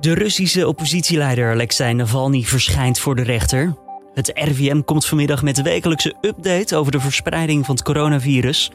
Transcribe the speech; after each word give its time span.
De 0.00 0.14
Russische 0.14 0.68
oppositieleider 0.68 1.52
Alexei 1.52 1.94
Navalny 1.94 2.42
verschijnt 2.42 2.98
voor 2.98 3.16
de 3.16 3.22
rechter. 3.22 3.74
Het 4.14 4.30
RVM 4.34 4.82
komt 4.82 5.06
vanmiddag 5.06 5.42
met 5.42 5.56
de 5.56 5.62
wekelijkse 5.62 6.14
update 6.20 6.76
over 6.76 6.92
de 6.92 7.00
verspreiding 7.00 7.66
van 7.66 7.74
het 7.74 7.84
coronavirus. 7.84 8.70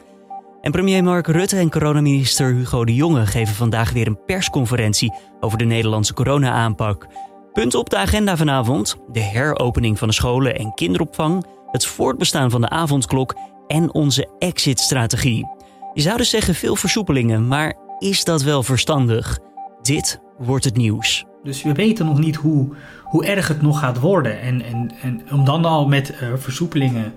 En 0.62 0.72
premier 0.72 1.04
Mark 1.04 1.28
Rutte 1.28 1.58
en 1.58 1.70
coronaminister 1.70 2.54
Hugo 2.54 2.86
de 2.86 2.96
Jonge 2.96 3.26
geven 3.26 3.56
vandaag 3.56 3.92
weer 3.92 4.08
een 4.08 4.26
persconferentie 4.26 5.14
over 5.40 5.58
de 5.58 5.66
Nederlandse 5.66 6.14
corona-aanpak. 6.14 7.08
Punten 7.54 7.80
op 7.80 7.90
de 7.90 7.98
agenda 7.98 8.38
vanavond: 8.38 8.98
de 9.12 9.20
heropening 9.20 10.00
van 10.00 10.08
de 10.08 10.14
scholen 10.14 10.56
en 10.56 10.74
kinderopvang, 10.74 11.46
het 11.72 11.86
voortbestaan 11.86 12.50
van 12.50 12.62
de 12.62 12.70
avondklok 12.70 13.36
en 13.68 13.94
onze 13.94 14.30
exit-strategie. 14.40 15.48
Je 15.94 16.02
zou 16.02 16.18
dus 16.18 16.30
zeggen 16.30 16.56
veel 16.56 16.76
versoepelingen, 16.76 17.48
maar 17.48 17.76
is 18.00 18.24
dat 18.24 18.42
wel 18.42 18.64
verstandig? 18.64 19.40
Dit 19.86 20.20
wordt 20.38 20.66
het 20.66 20.78
nieuws. 20.78 21.26
Dus 21.44 21.64
we 21.64 21.74
weten 21.74 22.06
nog 22.06 22.20
niet 22.20 22.36
hoe, 22.36 22.68
hoe 23.04 23.26
erg 23.26 23.48
het 23.48 23.62
nog 23.62 23.80
gaat 23.80 24.00
worden. 24.00 24.42
En, 24.42 24.62
en, 24.62 24.92
en 25.02 25.22
om 25.32 25.46
dan 25.46 25.66
al 25.66 25.88
met 25.88 26.10
uh, 26.10 26.30
versoepelingen 26.36 27.14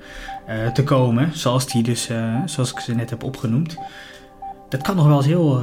uh, 0.48 0.66
te 0.66 0.84
komen, 0.84 1.30
zoals, 1.34 1.66
die 1.66 1.82
dus, 1.82 2.10
uh, 2.10 2.34
zoals 2.44 2.72
ik 2.72 2.78
ze 2.78 2.94
net 2.94 3.10
heb 3.10 3.24
opgenoemd, 3.24 3.76
dat 4.68 4.82
kan 4.82 4.96
nog 4.96 5.06
wel 5.06 5.16
eens 5.16 5.26
heel, 5.26 5.62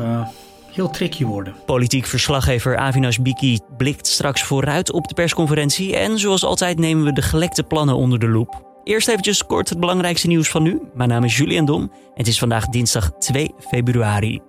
heel 0.72 0.90
tricky 0.90 1.26
worden. 1.26 1.55
Politiek 1.66 2.05
verslaggever 2.05 2.77
Avinash 2.77 3.18
Biki 3.18 3.60
blikt 3.77 4.08
straks 4.08 4.44
vooruit 4.44 4.91
op 4.91 5.08
de 5.08 5.13
persconferentie. 5.13 5.96
En 5.96 6.20
zoals 6.20 6.44
altijd 6.44 6.80
nemen 6.80 7.04
we 7.04 7.13
de 7.13 7.22
gelekte 7.22 7.63
plannen 7.63 7.96
onder 7.96 8.20
de 8.20 8.27
loep. 8.27 8.80
Eerst 8.84 9.08
eventjes 9.08 9.46
kort 9.46 9.70
het 9.70 9.80
belangrijkste 9.80 10.27
nieuws 10.27 10.49
van 10.49 10.63
nu. 10.63 10.82
Mijn 10.94 11.10
naam 11.10 11.24
is 11.24 11.38
Julian 11.38 11.66
Dom 11.66 11.82
en 11.82 11.90
het 12.13 12.27
is 12.27 12.40
vandaag 12.40 12.68
dinsdag 12.68 13.12
2 13.12 13.54
februari. 13.60 14.41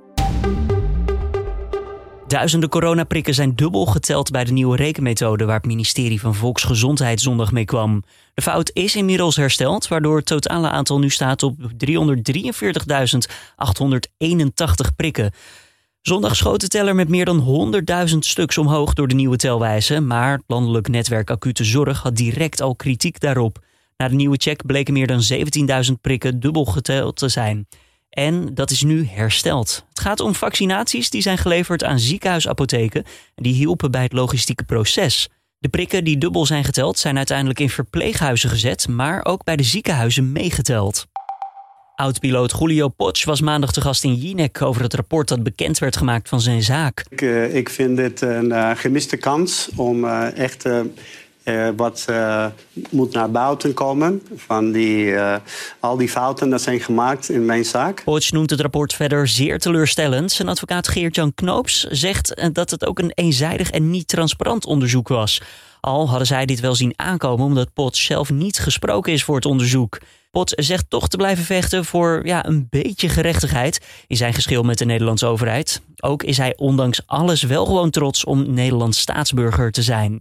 Duizenden 2.29 2.69
coronaprikken 2.69 3.35
zijn 3.35 3.55
dubbel 3.55 3.87
geteld 3.87 4.30
bij 4.30 4.45
de 4.45 4.53
nieuwe 4.53 4.77
rekenmethode 4.77 5.45
waar 5.45 5.57
het 5.57 5.67
ministerie 5.67 6.21
van 6.21 6.34
Volksgezondheid 6.34 7.21
zondag 7.21 7.53
mee 7.53 7.65
kwam. 7.65 8.03
De 8.34 8.42
fout 8.42 8.70
is 8.73 8.97
inmiddels 8.97 9.37
hersteld, 9.37 9.89
waardoor 9.89 10.17
het 10.17 10.27
totale 10.27 10.69
aantal 10.69 10.98
nu 10.98 11.11
staat 11.11 11.42
op 11.42 11.56
343.881 11.59 11.67
prikken. 14.97 15.33
Zondag 16.03 16.37
schoot 16.37 16.61
de 16.61 16.69
teller 16.69 16.95
met 16.95 17.09
meer 17.09 17.25
dan 17.25 17.73
100.000 18.11 18.19
stuks 18.19 18.59
omhoog 18.59 18.95
door 18.95 19.09
de 19.09 19.15
nieuwe 19.15 19.37
telwijze, 19.37 20.00
maar 20.00 20.33
het 20.33 20.45
landelijk 20.47 20.89
netwerk 20.89 21.31
acute 21.31 21.65
zorg 21.65 22.03
had 22.03 22.17
direct 22.17 22.61
al 22.61 22.77
kritiek 22.77 23.20
daarop. 23.20 23.59
Na 23.97 24.09
de 24.09 24.15
nieuwe 24.15 24.37
check 24.37 24.67
bleken 24.67 24.93
meer 24.93 25.06
dan 25.06 25.22
17.000 25.33 25.93
prikken 26.00 26.41
dubbel 26.41 26.65
geteld 26.65 27.17
te 27.17 27.28
zijn. 27.28 27.67
En 28.17 28.55
dat 28.55 28.70
is 28.70 28.83
nu 28.83 29.06
hersteld. 29.06 29.84
Het 29.89 30.00
gaat 30.00 30.20
om 30.20 30.34
vaccinaties 30.34 31.11
die 31.11 31.22
zijn 31.22 31.39
geleverd 31.39 31.84
aan 31.84 31.98
ziekenhuisapotheken 31.98 33.05
en 33.34 33.42
die 33.42 33.55
hielpen 33.55 33.91
bij 33.91 34.03
het 34.03 34.12
logistieke 34.12 34.64
proces. 34.64 35.28
De 35.59 35.69
prikken 35.69 36.05
die 36.05 36.19
dubbel 36.19 36.47
zijn 36.47 36.64
geteld 36.64 36.98
zijn 36.98 37.17
uiteindelijk 37.17 37.61
in 37.61 37.70
verpleeghuizen 37.70 38.50
gezet, 38.50 38.89
maar 38.89 39.25
ook 39.25 39.44
bij 39.44 39.56
de 39.56 39.62
ziekenhuizen 39.62 40.33
meegeteld. 40.33 41.06
Oud-piloot 41.94 42.55
Julio 42.59 42.89
Potsch 42.89 43.25
was 43.25 43.41
maandag 43.41 43.72
te 43.72 43.81
gast 43.81 44.05
in 44.05 44.14
Jinek 44.14 44.62
over 44.62 44.83
het 44.83 44.94
rapport 44.94 45.28
dat 45.28 45.42
bekend 45.42 45.78
werd 45.78 45.97
gemaakt 45.97 46.28
van 46.28 46.41
zijn 46.41 46.62
zaak. 46.62 47.05
Ik, 47.09 47.20
uh, 47.20 47.55
ik 47.55 47.69
vind 47.69 47.97
dit 47.97 48.20
een 48.20 48.50
uh, 48.50 48.70
gemiste 48.75 49.17
kans 49.17 49.69
om 49.75 50.05
uh, 50.05 50.39
echt 50.39 50.64
uh, 51.47 51.69
wat 51.77 52.06
uh, 52.11 52.47
moet 52.91 53.12
naar 53.12 53.30
buiten 53.30 53.75
komen 53.75 54.22
van 54.36 54.72
die, 54.72 55.05
uh, 55.05 55.36
al 55.80 55.97
die 55.97 56.08
fouten 56.08 56.50
die 56.50 56.58
zijn 56.58 56.80
gemaakt 56.80 57.28
in 57.28 57.44
mijn 57.44 57.64
zaak. 57.64 58.03
Potsch 58.05 58.33
noemt 58.33 58.50
het 58.50 58.61
rapport 58.61 58.92
verder 58.92 59.28
zeer 59.28 59.58
teleurstellend. 59.58 60.33
Zijn 60.33 60.48
advocaat 60.48 60.88
Geert-Jan 60.88 61.34
Knoops 61.34 61.84
zegt 61.84 62.48
dat 62.53 62.70
het 62.70 62.86
ook 62.86 62.98
een 62.98 63.12
eenzijdig 63.14 63.70
en 63.70 63.91
niet 63.91 64.08
transparant 64.08 64.66
onderzoek 64.66 65.08
was. 65.08 65.42
Al 65.80 66.08
hadden 66.08 66.27
zij 66.27 66.47
dit 66.47 66.61
wel 66.61 66.75
zien 66.75 66.92
aankomen 66.97 67.47
omdat 67.47 67.72
Potsch 67.72 68.06
zelf 68.06 68.31
niet 68.31 68.58
gesproken 68.58 69.12
is 69.12 69.25
voor 69.25 69.34
het 69.34 69.47
onderzoek. 69.47 69.98
Potsch 70.31 70.55
zegt 70.56 70.91
toch 70.91 71.08
te 71.08 71.16
blijven 71.16 71.44
vechten 71.44 71.84
voor 71.84 72.21
ja, 72.25 72.47
een 72.47 72.66
beetje 72.71 73.09
gerechtigheid 73.09 73.81
in 74.06 74.16
zijn 74.16 74.34
geschil 74.34 74.62
met 74.62 74.78
de 74.78 74.84
Nederlandse 74.84 75.26
overheid. 75.26 75.82
Ook 75.97 76.22
is 76.22 76.37
hij 76.37 76.56
ondanks 76.56 77.00
alles 77.06 77.42
wel 77.42 77.65
gewoon 77.66 77.91
trots 77.91 78.25
om 78.25 78.54
Nederlands 78.54 79.00
staatsburger 79.00 79.72
te 79.72 79.82
zijn. 79.82 80.21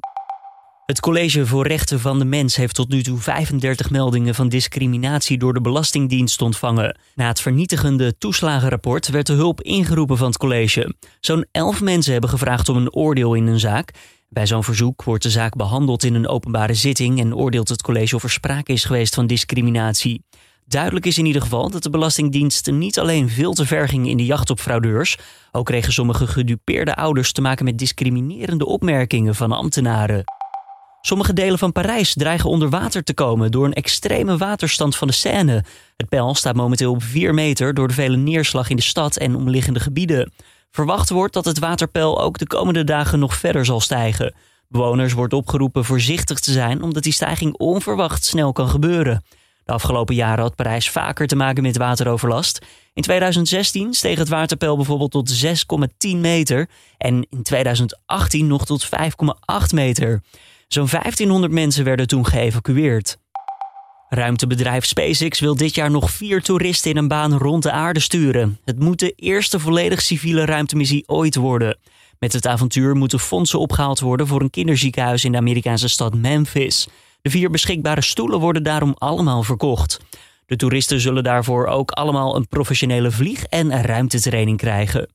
Het 0.85 1.00
College 1.00 1.46
voor 1.46 1.68
Rechten 1.68 2.00
van 2.00 2.19
de 2.19 2.25
Mens 2.25 2.56
heeft 2.56 2.75
tot 2.75 2.90
nu 2.90 3.03
toe 3.03 3.18
35 3.18 3.90
meldingen 3.90 4.35
van 4.35 4.50
discriminatie 4.50 5.38
door 5.38 5.53
de 5.53 5.62
Belastingdienst 5.62 6.41
ontvangen. 6.41 7.00
Na 7.16 7.28
het 7.28 7.41
vernietigende 7.41 8.18
toeslagenrapport 8.18 9.07
werd 9.07 9.28
de 9.28 9.34
hulp 9.34 9.62
ingeroepen 9.62 10.18
van 10.18 10.28
het 10.28 10.38
college. 10.38 10.95
Zo'n 11.19 11.45
11 11.51 11.81
mensen 11.81 12.12
hebben 12.12 12.29
gevraagd 12.29 12.69
om 12.69 12.78
een 12.78 12.94
oordeel 12.94 13.34
in 13.34 13.47
hun 13.47 13.59
zaak. 13.59 13.94
Bij 14.29 14.47
zo'n 14.47 14.63
verzoek 14.63 15.03
wordt 15.03 15.24
de 15.24 15.29
zaak 15.29 15.56
behandeld 15.56 16.03
in 16.03 16.13
een 16.13 16.28
openbare 16.28 16.74
zitting 16.74 17.19
en 17.19 17.35
oordeelt 17.35 17.69
het 17.69 17.81
college 17.81 18.16
of 18.16 18.24
er 18.24 18.29
sprake 18.29 18.72
is 18.72 18.85
geweest 18.85 19.16
van 19.16 19.28
discriminatie. 19.28 20.24
Duidelijk 20.66 21.06
is 21.06 21.18
in 21.18 21.25
ieder 21.25 21.41
geval 21.41 21.69
dat 21.69 21.84
de 21.84 21.90
Belastingdienst 21.90 22.72
niet 22.72 23.00
alleen 23.00 23.29
veel 23.29 23.53
te 23.53 23.66
ver 23.66 23.88
ging 23.88 24.07
in 24.07 24.18
de 24.18 24.25
jacht 24.25 24.50
op 24.50 24.59
fraudeurs, 24.59 25.18
ook 25.51 25.66
kregen 25.66 25.94
sommige 25.94 26.28
gedupeerde 26.28 26.95
ouders 26.95 27.31
te 27.31 27.41
maken 27.41 27.66
met 27.66 27.78
discriminerende 27.78 28.66
opmerkingen 28.66 29.35
van 29.35 29.51
ambtenaren. 29.51 30.24
Sommige 31.05 31.33
delen 31.33 31.59
van 31.59 31.71
Parijs 31.71 32.13
dreigen 32.13 32.49
onder 32.49 32.69
water 32.69 33.03
te 33.03 33.13
komen 33.13 33.51
door 33.51 33.66
een 33.66 33.73
extreme 33.73 34.38
waterstand 34.38 34.95
van 34.95 35.07
de 35.07 35.13
Seine. 35.13 35.63
Het 35.97 36.09
peil 36.09 36.35
staat 36.35 36.55
momenteel 36.55 36.91
op 36.91 37.03
4 37.03 37.33
meter 37.33 37.73
door 37.73 37.88
de 37.88 37.93
vele 37.93 38.17
neerslag 38.17 38.69
in 38.69 38.75
de 38.75 38.81
stad 38.81 39.17
en 39.17 39.35
omliggende 39.35 39.79
gebieden. 39.79 40.33
Verwacht 40.71 41.09
wordt 41.09 41.33
dat 41.33 41.45
het 41.45 41.59
waterpeil 41.59 42.21
ook 42.21 42.38
de 42.38 42.47
komende 42.47 42.83
dagen 42.83 43.19
nog 43.19 43.35
verder 43.35 43.65
zal 43.65 43.79
stijgen. 43.79 44.33
Bewoners 44.67 45.13
wordt 45.13 45.33
opgeroepen 45.33 45.85
voorzichtig 45.85 46.39
te 46.39 46.51
zijn 46.51 46.81
omdat 46.83 47.03
die 47.03 47.13
stijging 47.13 47.53
onverwacht 47.53 48.25
snel 48.25 48.51
kan 48.51 48.69
gebeuren. 48.69 49.23
De 49.65 49.71
afgelopen 49.71 50.15
jaren 50.15 50.44
had 50.44 50.55
Parijs 50.55 50.89
vaker 50.89 51.27
te 51.27 51.35
maken 51.35 51.63
met 51.63 51.77
wateroverlast. 51.77 52.65
In 52.94 53.01
2016 53.01 53.94
steeg 53.94 54.17
het 54.17 54.29
waterpeil 54.29 54.75
bijvoorbeeld 54.75 55.11
tot 55.11 55.45
6,10 55.45 56.17
meter 56.17 56.69
en 56.97 57.27
in 57.29 57.44
2018 57.44 58.47
nog 58.47 58.65
tot 58.65 58.85
5,8 58.85 58.89
meter. 59.73 60.21
Zo'n 60.67 60.87
1500 60.89 61.53
mensen 61.53 61.83
werden 61.83 62.07
toen 62.07 62.25
geëvacueerd. 62.25 63.17
Ruimtebedrijf 64.09 64.85
SpaceX 64.85 65.39
wil 65.39 65.55
dit 65.55 65.75
jaar 65.75 65.91
nog 65.91 66.11
vier 66.11 66.41
toeristen 66.41 66.91
in 66.91 66.97
een 66.97 67.07
baan 67.07 67.37
rond 67.37 67.63
de 67.63 67.71
aarde 67.71 67.99
sturen. 67.99 68.59
Het 68.65 68.79
moet 68.79 68.99
de 68.99 69.11
eerste 69.15 69.59
volledig 69.59 70.01
civiele 70.01 70.45
ruimtemissie 70.45 71.07
ooit 71.07 71.35
worden. 71.35 71.77
Met 72.19 72.33
het 72.33 72.47
avontuur 72.47 72.95
moeten 72.95 73.19
fondsen 73.19 73.59
opgehaald 73.59 73.99
worden 73.99 74.27
voor 74.27 74.41
een 74.41 74.49
kinderziekenhuis 74.49 75.25
in 75.25 75.31
de 75.31 75.37
Amerikaanse 75.37 75.89
stad 75.89 76.15
Memphis. 76.15 76.87
De 77.21 77.29
vier 77.29 77.49
beschikbare 77.49 78.01
stoelen 78.01 78.39
worden 78.39 78.63
daarom 78.63 78.93
allemaal 78.97 79.43
verkocht. 79.43 79.99
De 80.45 80.55
toeristen 80.55 80.99
zullen 80.99 81.23
daarvoor 81.23 81.67
ook 81.67 81.91
allemaal 81.91 82.35
een 82.35 82.47
professionele 82.47 83.11
vlieg- 83.11 83.43
en 83.43 83.81
ruimtetraining 83.81 84.57
krijgen. 84.57 85.07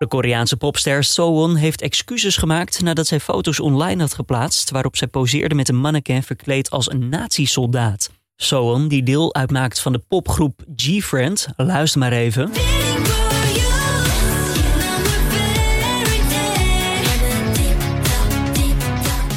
De 0.00 0.08
Koreaanse 0.08 0.56
popster 0.56 1.04
Sowon 1.04 1.56
heeft 1.56 1.80
excuses 1.80 2.36
gemaakt 2.36 2.82
nadat 2.82 3.06
zij 3.06 3.20
foto's 3.20 3.60
online 3.60 4.00
had 4.00 4.14
geplaatst 4.14 4.70
waarop 4.70 4.96
zij 4.96 5.08
poseerde 5.08 5.54
met 5.54 5.68
een 5.68 5.76
mannequin 5.76 6.22
verkleed 6.22 6.70
als 6.70 6.90
een 6.90 7.08
nazi-soldaat. 7.08 8.10
Sowon, 8.36 8.88
die 8.88 9.02
deel 9.02 9.34
uitmaakt 9.34 9.80
van 9.80 9.92
de 9.92 9.98
popgroep 9.98 10.64
G-Friend, 10.76 11.48
luister 11.56 12.00
maar 12.00 12.12
even. 12.12 12.50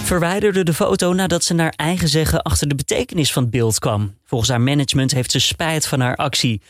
verwijderde 0.04 0.64
de 0.64 0.74
foto 0.74 1.14
nadat 1.14 1.44
ze 1.44 1.54
naar 1.54 1.74
eigen 1.76 2.08
zeggen 2.08 2.42
achter 2.42 2.68
de 2.68 2.76
betekenis 2.76 3.34
van 3.34 3.42
het 3.42 3.52
beeld 3.52 3.80
kwam. 3.80 4.16
Volgens 4.26 4.50
haar 4.50 4.62
management 4.62 5.12
heeft 5.12 5.32
ze 5.32 5.40
spijt 5.40 5.88
van 5.88 6.00
haar 6.00 6.16
actie. 6.16 6.62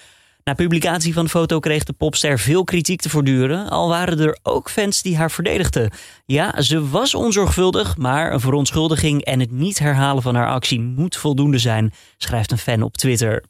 Na 0.43 0.53
publicatie 0.53 1.13
van 1.13 1.23
de 1.23 1.29
foto 1.29 1.59
kreeg 1.59 1.83
de 1.83 1.93
popster 1.93 2.39
veel 2.39 2.63
kritiek 2.63 3.01
te 3.01 3.09
voortduren, 3.09 3.69
al 3.69 3.89
waren 3.89 4.19
er 4.19 4.37
ook 4.41 4.69
fans 4.69 5.01
die 5.01 5.17
haar 5.17 5.31
verdedigden. 5.31 5.91
Ja, 6.25 6.61
ze 6.61 6.89
was 6.89 7.15
onzorgvuldig, 7.15 7.97
maar 7.97 8.33
een 8.33 8.39
verontschuldiging 8.39 9.23
en 9.23 9.39
het 9.39 9.51
niet 9.51 9.79
herhalen 9.79 10.23
van 10.23 10.35
haar 10.35 10.47
actie 10.47 10.81
moet 10.81 11.15
voldoende 11.15 11.57
zijn, 11.57 11.93
schrijft 12.17 12.51
een 12.51 12.57
fan 12.57 12.81
op 12.81 12.97
Twitter. 12.97 13.43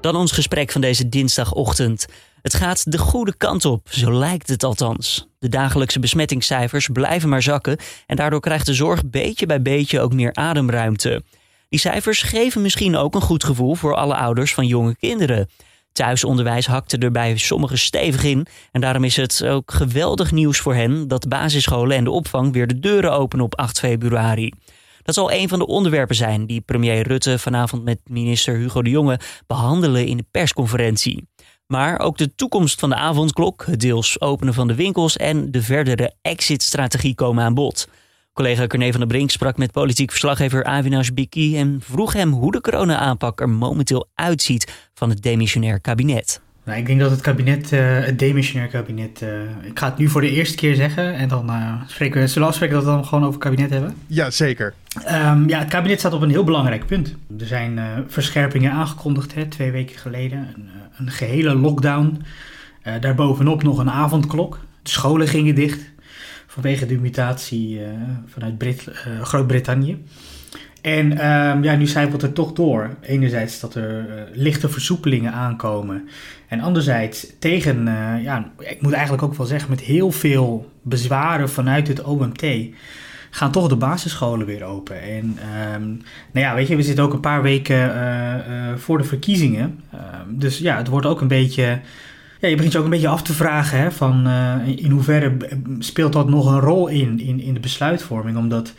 Dan 0.00 0.16
ons 0.16 0.32
gesprek 0.32 0.70
van 0.72 0.80
deze 0.80 1.08
dinsdagochtend. 1.08 2.06
Het 2.42 2.54
gaat 2.54 2.92
de 2.92 2.98
goede 2.98 3.36
kant 3.36 3.64
op, 3.64 3.86
zo 3.90 4.12
lijkt 4.12 4.48
het 4.48 4.64
althans. 4.64 5.28
De 5.38 5.48
dagelijkse 5.48 6.00
besmettingscijfers 6.00 6.88
blijven 6.92 7.28
maar 7.28 7.42
zakken 7.42 7.78
en 8.06 8.16
daardoor 8.16 8.40
krijgt 8.40 8.66
de 8.66 8.74
zorg 8.74 9.06
beetje 9.06 9.46
bij 9.46 9.62
beetje 9.62 10.00
ook 10.00 10.12
meer 10.12 10.34
ademruimte. 10.34 11.22
Die 11.68 11.80
cijfers 11.80 12.22
geven 12.22 12.62
misschien 12.62 12.96
ook 12.96 13.14
een 13.14 13.20
goed 13.20 13.44
gevoel 13.44 13.74
voor 13.74 13.94
alle 13.94 14.14
ouders 14.14 14.54
van 14.54 14.66
jonge 14.66 14.96
kinderen. 14.96 15.48
Thuisonderwijs 15.92 16.66
hakte 16.66 16.98
er 16.98 17.10
bij 17.10 17.36
sommigen 17.36 17.78
stevig 17.78 18.24
in 18.24 18.46
en 18.72 18.80
daarom 18.80 19.04
is 19.04 19.16
het 19.16 19.44
ook 19.44 19.72
geweldig 19.72 20.32
nieuws 20.32 20.58
voor 20.58 20.74
hen 20.74 21.08
dat 21.08 21.28
basisscholen 21.28 21.96
en 21.96 22.04
de 22.04 22.10
opvang 22.10 22.52
weer 22.52 22.66
de 22.66 22.78
deuren 22.78 23.12
openen 23.12 23.44
op 23.44 23.56
8 23.56 23.78
februari. 23.78 24.52
Dat 25.02 25.14
zal 25.14 25.32
een 25.32 25.48
van 25.48 25.58
de 25.58 25.66
onderwerpen 25.66 26.16
zijn 26.16 26.46
die 26.46 26.60
premier 26.60 27.06
Rutte 27.06 27.38
vanavond 27.38 27.84
met 27.84 27.98
minister 28.04 28.54
Hugo 28.56 28.82
de 28.82 28.90
Jonge 28.90 29.20
behandelen 29.46 30.06
in 30.06 30.16
de 30.16 30.26
persconferentie. 30.30 31.28
Maar 31.66 32.00
ook 32.00 32.18
de 32.18 32.34
toekomst 32.34 32.80
van 32.80 32.88
de 32.88 32.96
avondklok, 32.96 33.64
het 33.66 33.80
deels 33.80 34.20
openen 34.20 34.54
van 34.54 34.68
de 34.68 34.74
winkels 34.74 35.16
en 35.16 35.50
de 35.50 35.62
verdere 35.62 36.12
exit-strategie 36.22 37.14
komen 37.14 37.44
aan 37.44 37.54
bod. 37.54 37.88
Collega 38.38 38.66
Corné 38.66 38.90
van 38.90 39.00
der 39.00 39.08
Brink 39.08 39.30
sprak 39.30 39.56
met 39.56 39.72
politiek 39.72 40.10
verslaggever 40.10 40.64
Avinash 40.64 41.08
Biki 41.08 41.56
en 41.56 41.80
vroeg 41.82 42.12
hem 42.12 42.32
hoe 42.32 42.52
de 42.52 42.60
corona-aanpak 42.60 43.40
er 43.40 43.48
momenteel 43.48 44.08
uitziet 44.14 44.88
van 44.94 45.10
het 45.10 45.22
demissionair 45.22 45.80
kabinet. 45.80 46.40
Nou, 46.64 46.78
ik 46.78 46.86
denk 46.86 47.00
dat 47.00 47.10
het 47.10 47.20
kabinet, 47.20 47.72
uh, 47.72 47.80
het 48.04 48.18
demissionair 48.18 48.68
kabinet, 48.68 49.22
uh, 49.22 49.28
ik 49.62 49.78
ga 49.78 49.86
het 49.86 49.98
nu 49.98 50.08
voor 50.08 50.20
de 50.20 50.30
eerste 50.30 50.56
keer 50.56 50.74
zeggen 50.74 51.14
en 51.14 51.28
dan 51.28 51.50
uh, 51.50 51.72
spreken 51.86 52.20
we, 52.20 52.26
zullen 52.26 52.42
we 52.42 52.48
afspreken 52.48 52.74
dat 52.76 52.84
we 52.84 52.90
dan 52.90 53.04
gewoon 53.04 53.24
over 53.24 53.34
het 53.34 53.44
kabinet 53.44 53.70
hebben? 53.70 53.94
Ja, 54.06 54.30
zeker. 54.30 54.74
Um, 55.08 55.48
ja, 55.48 55.58
het 55.58 55.68
kabinet 55.68 55.98
staat 55.98 56.12
op 56.12 56.22
een 56.22 56.30
heel 56.30 56.44
belangrijk 56.44 56.86
punt. 56.86 57.14
Er 57.38 57.46
zijn 57.46 57.80
verscherpingen 58.08 58.72
aangekondigd, 58.72 59.34
hè, 59.34 59.46
twee 59.46 59.70
weken 59.70 59.98
geleden, 59.98 60.38
een, 60.54 60.68
een 60.96 61.10
gehele 61.10 61.54
lockdown. 61.54 62.22
daarbovenop 63.00 63.62
nog 63.62 63.78
een 63.78 63.90
avondklok. 63.90 64.58
De 64.82 64.90
scholen 64.90 65.28
gingen 65.28 65.54
dicht 65.54 65.80
vanwege 66.50 66.86
de 66.86 66.98
mutatie 66.98 67.80
vanuit 68.26 68.58
Brit 68.58 68.88
Groot-Brittannië. 69.22 70.04
En 70.80 71.10
um, 71.10 71.62
ja, 71.62 71.76
nu 71.76 71.86
zijpelt 71.86 72.22
het 72.22 72.34
toch 72.34 72.52
door. 72.52 72.96
Enerzijds 73.00 73.60
dat 73.60 73.74
er 73.74 74.06
uh, 74.08 74.22
lichte 74.32 74.68
versoepelingen 74.68 75.32
aankomen. 75.32 76.08
En 76.48 76.60
anderzijds 76.60 77.26
tegen, 77.38 77.84
ja, 78.22 78.52
ik 78.58 78.82
moet 78.82 78.92
eigenlijk 78.92 79.22
ook 79.22 79.34
wel 79.34 79.46
zeggen, 79.46 79.70
met 79.70 79.80
heel 79.80 80.10
veel 80.10 80.70
bezwaren 80.82 81.50
vanuit 81.50 81.88
het 81.88 82.02
OMT 82.02 82.44
gaan 83.30 83.52
toch 83.52 83.68
de 83.68 83.76
basisscholen 83.76 84.46
weer 84.46 84.64
open. 84.64 85.02
En 85.02 85.38
um, 85.74 86.02
nou 86.32 86.46
ja, 86.46 86.54
weet 86.54 86.68
je, 86.68 86.76
we 86.76 86.82
zitten 86.82 87.04
ook 87.04 87.12
een 87.12 87.20
paar 87.20 87.42
weken 87.42 87.94
voor 88.76 88.98
de 88.98 89.04
verkiezingen. 89.04 89.80
Um, 89.94 90.38
dus 90.38 90.58
ja, 90.58 90.76
het 90.76 90.88
wordt 90.88 91.06
ook 91.06 91.20
een 91.20 91.28
beetje. 91.28 91.80
Ja, 92.40 92.48
je 92.48 92.54
begint 92.54 92.72
je 92.72 92.78
ook 92.78 92.84
een 92.84 92.90
beetje 92.90 93.08
af 93.08 93.22
te 93.22 93.32
vragen 93.32 93.78
hè, 93.78 93.90
van 93.92 94.28
in 94.66 94.90
hoeverre 94.90 95.36
speelt 95.78 96.12
dat 96.12 96.28
nog 96.28 96.46
een 96.46 96.60
rol 96.60 96.88
in, 96.88 97.20
in, 97.20 97.40
in 97.40 97.54
de 97.54 97.60
besluitvorming. 97.60 98.36
Omdat 98.36 98.72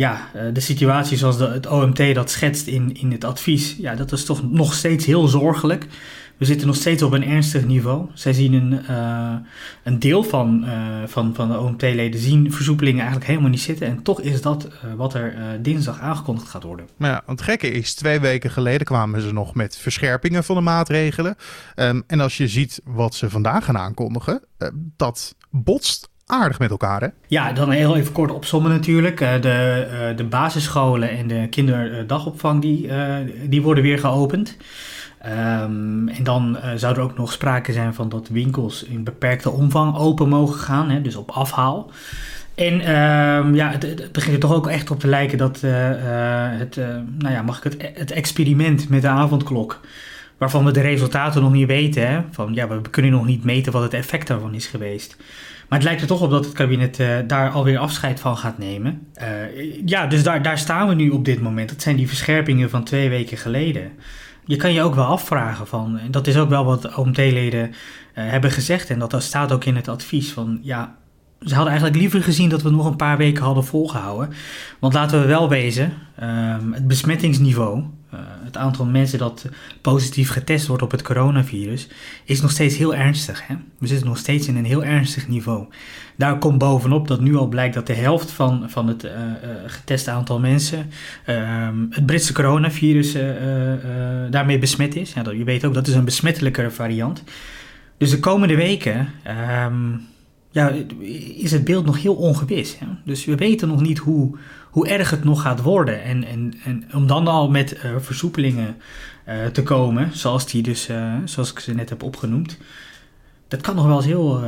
ja, 0.00 0.28
eh, 0.34 0.42
de 0.52 0.60
situatie 0.60 1.16
zoals 1.16 1.38
de, 1.38 1.46
het 1.46 1.66
OMT 1.66 2.14
dat 2.14 2.30
schetst 2.30 2.66
in, 2.66 2.96
in 3.00 3.12
het 3.12 3.24
advies, 3.24 3.76
ja, 3.78 3.94
dat 3.94 4.12
is 4.12 4.24
toch 4.24 4.50
nog 4.50 4.74
steeds 4.74 5.06
heel 5.06 5.28
zorgelijk. 5.28 5.86
We 6.40 6.46
zitten 6.46 6.66
nog 6.66 6.76
steeds 6.76 7.02
op 7.02 7.12
een 7.12 7.24
ernstig 7.24 7.64
niveau. 7.64 8.06
Zij 8.14 8.32
zien 8.32 8.52
een, 8.52 8.80
uh, 8.90 9.34
een 9.82 9.98
deel 9.98 10.22
van, 10.22 10.64
uh, 10.64 10.72
van, 11.06 11.34
van 11.34 11.48
de 11.48 11.58
OMT-leden 11.58 12.20
zien 12.20 12.52
versoepelingen 12.52 12.98
eigenlijk 12.98 13.30
helemaal 13.30 13.50
niet 13.50 13.60
zitten. 13.60 13.86
En 13.86 14.02
toch 14.02 14.20
is 14.20 14.42
dat 14.42 14.64
uh, 14.64 14.94
wat 14.96 15.14
er 15.14 15.58
dinsdag 15.62 16.00
aangekondigd 16.00 16.48
gaat 16.48 16.62
worden. 16.62 16.88
Maar 16.96 17.10
ja, 17.10 17.22
het 17.26 17.42
gekke 17.42 17.70
is, 17.70 17.94
twee 17.94 18.20
weken 18.20 18.50
geleden 18.50 18.86
kwamen 18.86 19.20
ze 19.20 19.32
nog 19.32 19.54
met 19.54 19.76
verscherpingen 19.76 20.44
van 20.44 20.56
de 20.56 20.62
maatregelen. 20.62 21.36
Um, 21.76 22.02
en 22.06 22.20
als 22.20 22.36
je 22.36 22.48
ziet 22.48 22.80
wat 22.84 23.14
ze 23.14 23.30
vandaag 23.30 23.64
gaan 23.64 23.78
aankondigen, 23.78 24.42
dat 24.96 25.34
botst 25.50 26.10
aardig 26.30 26.58
met 26.58 26.70
elkaar, 26.70 27.00
hè? 27.00 27.08
Ja, 27.26 27.52
dan 27.52 27.70
heel 27.70 27.96
even 27.96 28.12
kort 28.12 28.30
opzommen 28.30 28.70
natuurlijk. 28.70 29.20
Eh, 29.20 29.40
de, 29.40 29.86
eh, 29.90 30.16
de 30.16 30.24
basisscholen 30.24 31.10
en 31.10 31.26
de 31.26 31.46
kinderdagopvang 31.48 32.62
die, 32.62 32.88
eh, 32.88 33.16
die 33.48 33.62
worden 33.62 33.82
weer 33.82 33.98
geopend. 33.98 34.56
Um, 35.26 36.08
en 36.08 36.22
dan 36.22 36.56
uh, 36.56 36.70
zou 36.76 36.94
er 36.94 37.02
ook 37.02 37.18
nog 37.18 37.32
sprake 37.32 37.72
zijn 37.72 37.94
van 37.94 38.08
dat 38.08 38.28
winkels 38.28 38.84
in 38.84 39.04
beperkte 39.04 39.50
omvang 39.50 39.96
open 39.96 40.28
mogen 40.28 40.60
gaan, 40.60 40.90
hè, 40.90 41.02
dus 41.02 41.16
op 41.16 41.30
afhaal. 41.30 41.90
En 42.54 42.74
um, 42.74 43.54
ja, 43.54 43.70
het, 43.70 43.82
het, 43.82 44.16
er 44.16 44.38
toch 44.38 44.52
ook 44.52 44.68
echt 44.68 44.90
op 44.90 45.00
te 45.00 45.06
lijken 45.06 45.38
dat 45.38 45.60
uh, 45.64 45.72
het, 46.58 46.76
uh, 46.76 46.86
nou 47.18 47.34
ja, 47.34 47.42
mag 47.42 47.56
ik 47.56 47.62
het, 47.62 47.90
het 47.94 48.10
experiment 48.10 48.88
met 48.88 49.02
de 49.02 49.08
avondklok, 49.08 49.80
waarvan 50.38 50.64
we 50.64 50.70
de 50.70 50.80
resultaten 50.80 51.42
nog 51.42 51.52
niet 51.52 51.66
weten, 51.66 52.08
hè, 52.08 52.20
van 52.30 52.54
ja, 52.54 52.68
we 52.68 52.80
kunnen 52.90 53.10
nog 53.10 53.26
niet 53.26 53.44
meten 53.44 53.72
wat 53.72 53.82
het 53.82 53.94
effect 53.94 54.26
daarvan 54.26 54.54
is 54.54 54.66
geweest. 54.66 55.16
Maar 55.68 55.78
het 55.78 55.88
lijkt 55.88 56.00
er 56.00 56.08
toch 56.08 56.22
op 56.22 56.30
dat 56.30 56.44
het 56.44 56.54
kabinet 56.54 56.98
uh, 56.98 57.08
daar 57.26 57.50
alweer 57.50 57.78
afscheid 57.78 58.20
van 58.20 58.36
gaat 58.36 58.58
nemen. 58.58 59.06
Ja, 59.84 60.06
dus 60.06 60.22
daar, 60.22 60.42
daar 60.42 60.58
staan 60.58 60.88
we 60.88 60.94
nu 60.94 61.10
op 61.10 61.24
dit 61.24 61.40
moment. 61.40 61.68
Dat 61.68 61.82
zijn 61.82 61.96
die 61.96 62.08
verscherpingen 62.08 62.70
van 62.70 62.84
twee 62.84 63.08
weken 63.08 63.36
geleden. 63.36 63.90
Je 64.50 64.56
kan 64.56 64.72
je 64.72 64.82
ook 64.82 64.94
wel 64.94 65.04
afvragen 65.04 65.66
van, 65.66 65.98
en 65.98 66.10
dat 66.10 66.26
is 66.26 66.36
ook 66.36 66.48
wel 66.48 66.64
wat 66.64 66.96
OMT-leden 66.96 67.68
uh, 67.68 67.74
hebben 68.14 68.50
gezegd, 68.50 68.90
en 68.90 68.98
dat 68.98 69.22
staat 69.22 69.52
ook 69.52 69.64
in 69.64 69.76
het 69.76 69.88
advies 69.88 70.32
van, 70.32 70.58
ja, 70.62 70.96
ze 71.40 71.54
hadden 71.54 71.72
eigenlijk 71.72 72.00
liever 72.00 72.22
gezien 72.22 72.48
dat 72.48 72.62
we 72.62 72.70
nog 72.70 72.86
een 72.86 72.96
paar 72.96 73.16
weken 73.16 73.44
hadden 73.44 73.64
volgehouden. 73.64 74.30
Want 74.78 74.94
laten 74.94 75.20
we 75.20 75.26
wel 75.26 75.48
wezen, 75.48 75.92
um, 76.22 76.72
het 76.72 76.86
besmettingsniveau 76.86 77.84
uh, 78.14 78.20
het 78.44 78.56
aantal 78.56 78.86
mensen 78.86 79.18
dat 79.18 79.46
positief 79.80 80.30
getest 80.30 80.66
wordt 80.66 80.82
op 80.82 80.90
het 80.90 81.02
coronavirus 81.02 81.88
is 82.24 82.40
nog 82.40 82.50
steeds 82.50 82.76
heel 82.76 82.94
ernstig. 82.94 83.46
Hè? 83.46 83.54
We 83.78 83.86
zitten 83.86 84.06
nog 84.06 84.18
steeds 84.18 84.48
in 84.48 84.56
een 84.56 84.64
heel 84.64 84.84
ernstig 84.84 85.28
niveau. 85.28 85.66
Daar 86.16 86.38
komt 86.38 86.58
bovenop 86.58 87.08
dat 87.08 87.20
nu 87.20 87.36
al 87.36 87.46
blijkt 87.46 87.74
dat 87.74 87.86
de 87.86 87.94
helft 87.94 88.30
van, 88.30 88.64
van 88.70 88.88
het 88.88 89.04
uh, 89.04 89.10
uh, 89.10 89.20
geteste 89.66 90.10
aantal 90.10 90.38
mensen 90.38 90.90
het 91.90 92.06
Britse 92.06 92.32
coronavirus 92.32 93.12
daarmee 94.30 94.58
besmet 94.58 94.96
is. 94.96 95.12
Ja, 95.12 95.22
dat, 95.22 95.36
je 95.36 95.44
weet 95.44 95.64
ook 95.64 95.74
dat 95.74 95.86
is 95.86 95.94
een 95.94 96.04
besmettelijkere 96.04 96.70
variant. 96.70 97.22
Dus 97.96 98.10
de 98.10 98.20
komende 98.20 98.56
weken 98.56 99.08
um, 99.66 100.06
ja, 100.50 100.68
is 101.36 101.50
het 101.50 101.64
beeld 101.64 101.86
nog 101.86 102.02
heel 102.02 102.14
ongewis. 102.14 102.78
Hè? 102.78 102.86
Dus 103.04 103.24
we 103.24 103.34
weten 103.34 103.68
nog 103.68 103.80
niet 103.80 103.98
hoe, 103.98 104.36
hoe 104.70 104.88
erg 104.88 105.10
het 105.10 105.24
nog 105.24 105.42
gaat 105.42 105.62
worden. 105.62 106.02
En, 106.02 106.24
en, 106.24 106.54
en 106.64 106.84
om 106.94 107.06
dan 107.06 107.28
al 107.28 107.50
met 107.50 107.74
uh, 107.84 107.96
versoepelingen 107.98 108.76
uh, 109.28 109.46
te 109.46 109.62
komen, 109.62 110.16
zoals, 110.16 110.46
die 110.46 110.62
dus, 110.62 110.88
uh, 110.88 111.14
zoals 111.24 111.50
ik 111.50 111.58
ze 111.58 111.74
net 111.74 111.88
heb 111.88 112.02
opgenoemd, 112.02 112.58
dat 113.48 113.60
kan 113.60 113.74
nog 113.74 113.86
wel 113.86 113.96
eens 113.96 114.06
heel, 114.06 114.42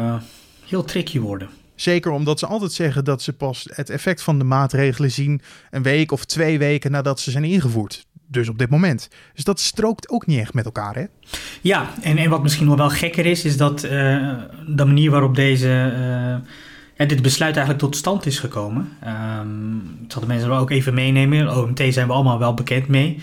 heel 0.66 0.84
tricky 0.84 1.18
worden. 1.18 1.48
Zeker 1.74 2.10
omdat 2.10 2.38
ze 2.38 2.46
altijd 2.46 2.72
zeggen 2.72 3.04
dat 3.04 3.22
ze 3.22 3.32
pas 3.32 3.68
het 3.72 3.90
effect 3.90 4.22
van 4.22 4.38
de 4.38 4.44
maatregelen 4.44 5.10
zien 5.10 5.40
een 5.70 5.82
week 5.82 6.12
of 6.12 6.24
twee 6.24 6.58
weken 6.58 6.90
nadat 6.90 7.20
ze 7.20 7.30
zijn 7.30 7.44
ingevoerd 7.44 8.06
dus 8.32 8.48
op 8.48 8.58
dit 8.58 8.70
moment. 8.70 9.08
Dus 9.34 9.44
dat 9.44 9.60
strookt 9.60 10.08
ook 10.08 10.26
niet 10.26 10.38
echt 10.38 10.54
met 10.54 10.64
elkaar, 10.64 10.94
hè? 10.94 11.04
Ja, 11.60 11.90
en, 12.00 12.16
en 12.16 12.30
wat 12.30 12.42
misschien 12.42 12.66
nog 12.66 12.76
wel 12.76 12.90
gekker 12.90 13.26
is, 13.26 13.44
is 13.44 13.56
dat 13.56 13.84
uh, 13.84 13.90
de 14.66 14.84
manier 14.84 15.10
waarop 15.10 15.34
deze, 15.34 15.92
uh, 15.96 16.48
ja, 16.96 17.04
dit 17.06 17.22
besluit 17.22 17.56
eigenlijk 17.56 17.84
tot 17.84 17.96
stand 17.96 18.26
is 18.26 18.38
gekomen. 18.38 18.88
Um, 19.40 19.76
ik 20.04 20.12
zal 20.12 20.20
de 20.20 20.26
mensen 20.26 20.50
ook 20.50 20.70
even 20.70 20.94
meenemen. 20.94 21.56
OMT 21.56 21.82
zijn 21.88 22.06
we 22.06 22.12
allemaal 22.12 22.38
wel 22.38 22.54
bekend 22.54 22.88
mee. 22.88 23.18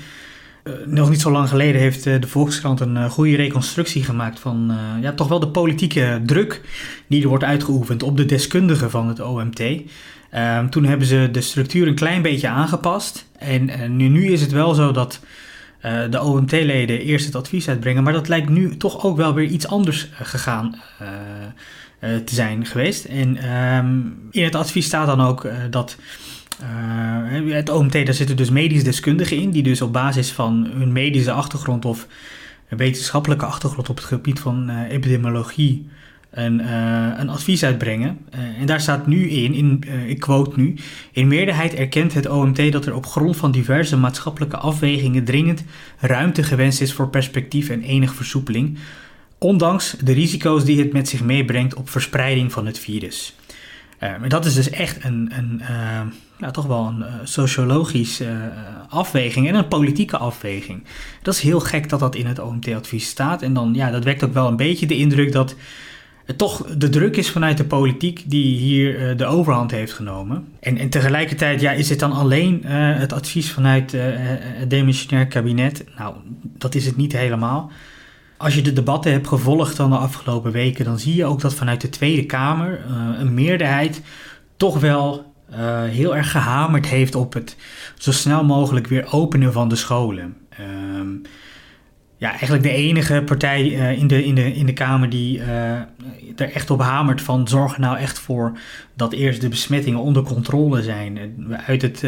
Uh, 0.63 0.73
nog 0.85 1.09
niet 1.09 1.21
zo 1.21 1.31
lang 1.31 1.49
geleden 1.49 1.81
heeft 1.81 2.03
de 2.03 2.27
Volkskrant 2.27 2.79
een 2.79 3.09
goede 3.09 3.35
reconstructie 3.35 4.03
gemaakt 4.03 4.39
van 4.39 4.77
ja, 5.01 5.13
toch 5.13 5.27
wel 5.27 5.39
de 5.39 5.47
politieke 5.47 6.21
druk 6.25 6.61
die 7.07 7.21
er 7.21 7.27
wordt 7.27 7.43
uitgeoefend 7.43 8.03
op 8.03 8.17
de 8.17 8.25
deskundigen 8.25 8.89
van 8.89 9.07
het 9.07 9.19
OMT. 9.19 9.61
Um, 10.35 10.69
toen 10.69 10.85
hebben 10.85 11.07
ze 11.07 11.29
de 11.31 11.41
structuur 11.41 11.87
een 11.87 11.95
klein 11.95 12.21
beetje 12.21 12.47
aangepast. 12.47 13.25
En, 13.37 13.69
en 13.69 13.95
nu, 13.95 14.07
nu, 14.07 14.31
is 14.31 14.41
het 14.41 14.51
wel 14.51 14.73
zo 14.73 14.91
dat 14.91 15.19
uh, 15.85 16.01
de 16.09 16.21
OMT-leden 16.21 17.01
eerst 17.01 17.25
het 17.25 17.35
advies 17.35 17.67
uitbrengen. 17.67 18.03
Maar 18.03 18.13
dat 18.13 18.27
lijkt 18.27 18.49
nu 18.49 18.77
toch 18.77 19.03
ook 19.03 19.17
wel 19.17 19.33
weer 19.33 19.47
iets 19.47 19.67
anders 19.67 20.07
uh, 20.11 20.17
gegaan 20.21 20.75
te 21.99 22.35
zijn 22.35 22.65
geweest. 22.65 23.05
En 23.05 23.53
um, 23.55 24.17
in 24.31 24.43
het 24.43 24.55
advies 24.55 24.85
staat 24.85 25.07
dan 25.07 25.21
ook 25.21 25.47
dat. 25.69 25.97
het 27.47 27.69
OMT, 27.69 27.91
daar 27.91 28.13
zitten 28.13 28.35
dus 28.35 28.49
medisch 28.49 28.83
deskundigen 28.83 29.37
in, 29.37 29.51
die 29.51 29.63
dus 29.63 29.81
op 29.81 29.93
basis 29.93 30.31
van 30.31 30.69
hun 30.73 30.91
medische 30.91 31.31
achtergrond 31.31 31.85
of 31.85 32.07
wetenschappelijke 32.67 33.45
achtergrond 33.45 33.89
op 33.89 33.95
het 33.95 34.05
gebied 34.05 34.39
van 34.39 34.69
epidemiologie 34.69 35.87
een, 36.31 36.59
uh, 36.59 37.07
een 37.17 37.29
advies 37.29 37.63
uitbrengen. 37.63 38.17
Uh, 38.35 38.59
en 38.59 38.65
daar 38.65 38.81
staat 38.81 39.07
nu 39.07 39.29
in, 39.29 39.53
in 39.53 39.83
uh, 39.87 40.09
ik 40.09 40.19
quote 40.19 40.59
nu: 40.59 40.75
In 41.11 41.27
meerderheid 41.27 41.73
erkent 41.73 42.13
het 42.13 42.29
OMT 42.29 42.71
dat 42.71 42.85
er 42.85 42.95
op 42.95 43.05
grond 43.05 43.37
van 43.37 43.51
diverse 43.51 43.97
maatschappelijke 43.97 44.57
afwegingen 44.57 45.23
dringend 45.23 45.63
ruimte 45.99 46.43
gewenst 46.43 46.81
is 46.81 46.93
voor 46.93 47.09
perspectief 47.09 47.69
en 47.69 47.81
enige 47.81 48.13
versoepeling, 48.13 48.77
ondanks 49.37 49.95
de 50.03 50.13
risico's 50.13 50.65
die 50.65 50.79
het 50.79 50.93
met 50.93 51.09
zich 51.09 51.23
meebrengt 51.23 51.75
op 51.75 51.89
verspreiding 51.89 52.51
van 52.51 52.65
het 52.65 52.79
virus. 52.79 53.35
maar 53.99 54.29
dat 54.29 54.45
is 54.45 54.53
dus 54.53 54.69
echt 54.69 55.03
een, 55.03 55.31
een 55.37 55.61
nou, 56.37 56.53
toch 56.53 56.65
wel 56.65 56.85
een 56.85 57.05
sociologische 57.27 58.51
afweging 58.89 59.47
en 59.47 59.55
een 59.55 59.67
politieke 59.67 60.17
afweging. 60.17 60.83
Dat 61.21 61.33
is 61.33 61.41
heel 61.41 61.59
gek 61.59 61.89
dat 61.89 61.99
dat 61.99 62.15
in 62.15 62.25
het 62.25 62.39
OMT-advies 62.39 63.07
staat. 63.07 63.41
En 63.41 63.53
dan, 63.53 63.73
ja, 63.73 63.91
dat 63.91 64.03
wekt 64.03 64.23
ook 64.23 64.33
wel 64.33 64.47
een 64.47 64.55
beetje 64.55 64.85
de 64.87 64.97
indruk 64.97 65.31
dat 65.31 65.55
toch 66.35 66.65
de 66.77 66.89
druk 66.89 67.17
is 67.17 67.29
vanuit 67.29 67.57
de 67.57 67.65
politiek 67.65 68.23
die 68.25 68.57
hier 68.57 69.09
uh, 69.09 69.17
de 69.17 69.25
overhand 69.25 69.71
heeft 69.71 69.93
genomen. 69.93 70.47
En, 70.59 70.77
en 70.77 70.89
tegelijkertijd 70.89 71.61
ja, 71.61 71.71
is 71.71 71.89
het 71.89 71.99
dan 71.99 72.11
alleen 72.11 72.61
uh, 72.65 72.71
het 72.97 73.13
advies 73.13 73.51
vanuit 73.51 73.93
uh, 73.93 74.01
het 74.05 74.69
demissionair 74.69 75.27
kabinet? 75.27 75.85
Nou, 75.97 76.15
dat 76.41 76.75
is 76.75 76.85
het 76.85 76.97
niet 76.97 77.13
helemaal. 77.13 77.71
Als 78.37 78.55
je 78.55 78.61
de 78.61 78.73
debatten 78.73 79.11
hebt 79.11 79.27
gevolgd 79.27 79.77
dan 79.77 79.89
de 79.89 79.97
afgelopen 79.97 80.51
weken, 80.51 80.85
dan 80.85 80.99
zie 80.99 81.15
je 81.15 81.25
ook 81.25 81.41
dat 81.41 81.53
vanuit 81.53 81.81
de 81.81 81.89
Tweede 81.89 82.25
Kamer 82.25 82.81
een 83.17 83.33
meerderheid 83.33 84.01
toch 84.57 84.79
wel 84.79 85.33
heel 85.89 86.15
erg 86.15 86.31
gehamerd 86.31 86.85
heeft 86.85 87.15
op 87.15 87.33
het 87.33 87.55
zo 87.97 88.11
snel 88.11 88.43
mogelijk 88.43 88.87
weer 88.87 89.11
openen 89.11 89.53
van 89.53 89.69
de 89.69 89.75
scholen. 89.75 90.37
Ehm, 90.49 91.07
ja, 92.19 92.29
eigenlijk 92.29 92.63
de 92.63 92.69
enige 92.69 93.21
partij 93.25 93.67
in, 93.95 94.07
de, 94.07 94.25
in, 94.25 94.35
de, 94.35 94.53
in 94.53 94.65
de 94.65 94.73
Kamer 94.73 95.09
die 95.09 95.41
er 96.35 96.53
echt 96.53 96.69
op 96.69 96.81
hamert 96.81 97.21
van 97.21 97.47
zorg 97.47 97.77
nou 97.77 97.97
echt 97.97 98.19
voor 98.19 98.57
dat 98.93 99.13
eerst 99.13 99.41
de 99.41 99.49
besmettingen 99.49 99.99
onder 99.99 100.23
controle 100.23 100.83
zijn. 100.83 101.19
Uit 101.65 101.81
het, 101.81 102.05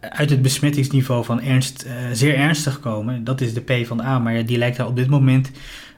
uit 0.00 0.30
het 0.30 0.42
besmettingsniveau 0.42 1.24
van 1.24 1.40
ernst, 1.40 1.86
zeer 2.12 2.34
ernstig 2.34 2.80
komen. 2.80 3.24
Dat 3.24 3.40
is 3.40 3.54
de 3.54 3.60
P 3.60 3.86
van 3.86 4.00
A, 4.00 4.18
maar 4.18 4.46
die 4.46 4.58
lijkt 4.58 4.76
daar 4.76 4.86
op 4.86 4.96
dit 4.96 5.08
moment 5.08 5.50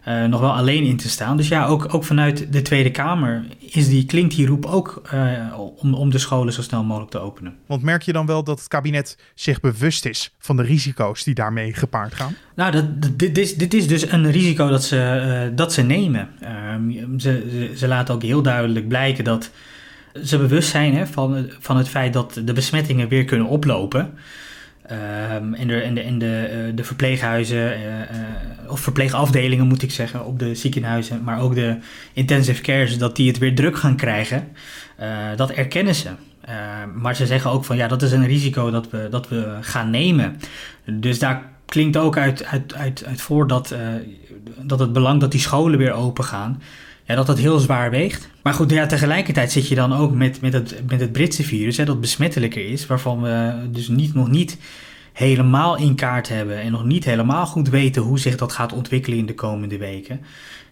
uh, 0.09 0.25
nog 0.25 0.41
wel 0.41 0.53
alleen 0.53 0.85
in 0.85 0.97
te 0.97 1.09
staan. 1.09 1.37
Dus 1.37 1.49
ja, 1.49 1.67
ook, 1.67 1.95
ook 1.95 2.05
vanuit 2.05 2.53
de 2.53 2.63
Tweede 2.63 2.91
Kamer 2.91 3.45
is 3.59 3.89
die, 3.89 4.05
klinkt 4.05 4.37
die 4.37 4.47
roep 4.47 4.67
ook 4.67 5.03
uh, 5.15 5.59
om, 5.77 5.95
om 5.95 6.11
de 6.11 6.19
scholen 6.19 6.53
zo 6.53 6.63
snel 6.63 6.85
mogelijk 6.85 7.11
te 7.11 7.19
openen. 7.19 7.57
Want 7.67 7.83
merk 7.83 8.03
je 8.03 8.13
dan 8.13 8.27
wel 8.27 8.45
dat 8.45 8.59
het 8.59 8.69
kabinet 8.69 9.19
zich 9.35 9.61
bewust 9.61 10.05
is 10.05 10.35
van 10.39 10.57
de 10.57 10.63
risico's 10.63 11.25
die 11.25 11.35
daarmee 11.35 11.75
gepaard 11.75 12.15
gaan? 12.15 12.35
Nou, 12.55 12.73
dat, 12.73 12.85
dit, 13.19 13.39
is, 13.39 13.57
dit 13.57 13.75
is 13.75 13.89
dus 13.89 14.11
een 14.11 14.31
risico 14.31 14.69
dat 14.69 14.85
ze, 14.85 15.47
uh, 15.51 15.57
dat 15.57 15.73
ze 15.73 15.83
nemen. 15.83 16.29
Ehm, 16.41 17.19
ze, 17.19 17.47
ze, 17.51 17.73
ze, 17.77 17.89
laten 17.89 18.15
ook 18.15 18.23
heel 18.23 18.43
duidelijk 18.43 18.89
blijken 18.89 19.25
dat 19.25 19.51
ze 20.25 20.39
bewust 20.39 20.71
zijn 20.71 20.95
hè, 20.95 21.07
van, 21.07 21.51
van 21.59 21.77
het 21.77 21.89
feit 21.89 22.13
dat 22.13 22.41
de 22.45 22.53
besmettingen 22.53 23.09
weer 23.09 23.25
kunnen 23.25 23.47
oplopen. 23.47 24.19
Um, 24.91 25.55
en 25.55 25.67
de, 25.67 25.81
en 25.81 25.95
de, 25.95 26.01
en 26.01 26.19
de, 26.19 26.67
uh, 26.67 26.77
de 26.77 26.85
verpleeghuizen, 26.85 27.59
uh, 27.59 27.99
uh, 27.99 28.71
of 28.71 28.81
verpleegafdelingen 28.81 29.67
moet 29.67 29.83
ik 29.83 29.91
zeggen, 29.91 30.25
op 30.25 30.39
de 30.39 30.55
ziekenhuizen, 30.55 31.23
maar 31.25 31.41
ook 31.41 31.55
de 31.55 31.77
intensive 32.13 32.63
cares, 32.63 32.99
dat 32.99 33.17
die 33.17 33.29
het 33.29 33.39
weer 33.39 33.55
druk 33.55 33.79
gaan 33.79 33.97
krijgen, 33.97 34.49
dat 35.37 35.51
erkennen 35.51 35.95
ze. 35.95 36.09
Ehm, 36.41 37.01
maar 37.01 37.17
ze 37.17 37.27
zeggen 37.27 37.51
ook 37.51 37.65
van 37.65 37.77
ja, 37.77 37.89
dat 37.89 38.03
is 38.03 38.13
een 38.13 38.27
risico 38.27 38.71
dat 38.71 38.91
we, 38.91 39.07
dat 39.11 39.29
we 39.29 39.57
gaan 39.61 39.91
nemen. 39.91 40.37
Dus 40.85 41.19
daar 41.19 41.43
klinkt 41.67 41.97
ook 41.97 42.17
uit, 42.17 42.45
uit, 42.45 42.75
uit, 42.75 43.05
uit 43.07 43.21
voor 43.21 43.47
dat, 43.47 43.75
dat 44.63 44.79
het 44.79 44.93
belang 44.93 45.21
dat 45.21 45.31
die 45.31 45.41
scholen 45.41 45.79
weer 45.79 45.93
open 45.93 46.25
gaan 46.25 46.61
ja, 47.09 47.15
dat 47.15 47.27
dat 47.27 47.39
heel 47.39 47.59
zwaar 47.59 47.91
weegt. 47.91 48.29
Maar 48.43 48.55
goed, 48.55 48.71
ja, 48.71 48.87
tegelijkertijd 48.87 49.53
zit 49.53 49.69
je 49.69 49.75
dan 49.75 49.93
ook 49.93 50.15
met, 50.15 50.41
met, 50.41 50.53
het, 50.53 50.83
met 50.89 51.01
het 51.01 51.13
Britse 51.13 51.43
virus, 51.43 51.77
hè, 51.77 51.85
dat 51.85 52.01
besmettelijker 52.01 52.71
is, 52.71 52.87
waarvan 52.87 53.23
we 53.23 53.55
dus 53.71 53.89
niet, 53.89 54.15
nog 54.15 54.31
niet 54.31 54.59
helemaal 55.13 55.77
in 55.77 55.95
kaart 55.95 56.29
hebben 56.29 56.61
en 56.61 56.73
nog 56.73 56.85
niet 56.85 57.05
helemaal 57.05 57.47
goed 57.47 57.69
weten 57.69 58.03
hoe 58.03 58.19
zich 58.19 58.37
dat 58.37 58.53
gaat 58.53 58.73
ontwikkelen 58.73 59.19
in 59.19 59.27
de 59.27 59.35
komende 59.35 59.79
weken. 59.79 60.21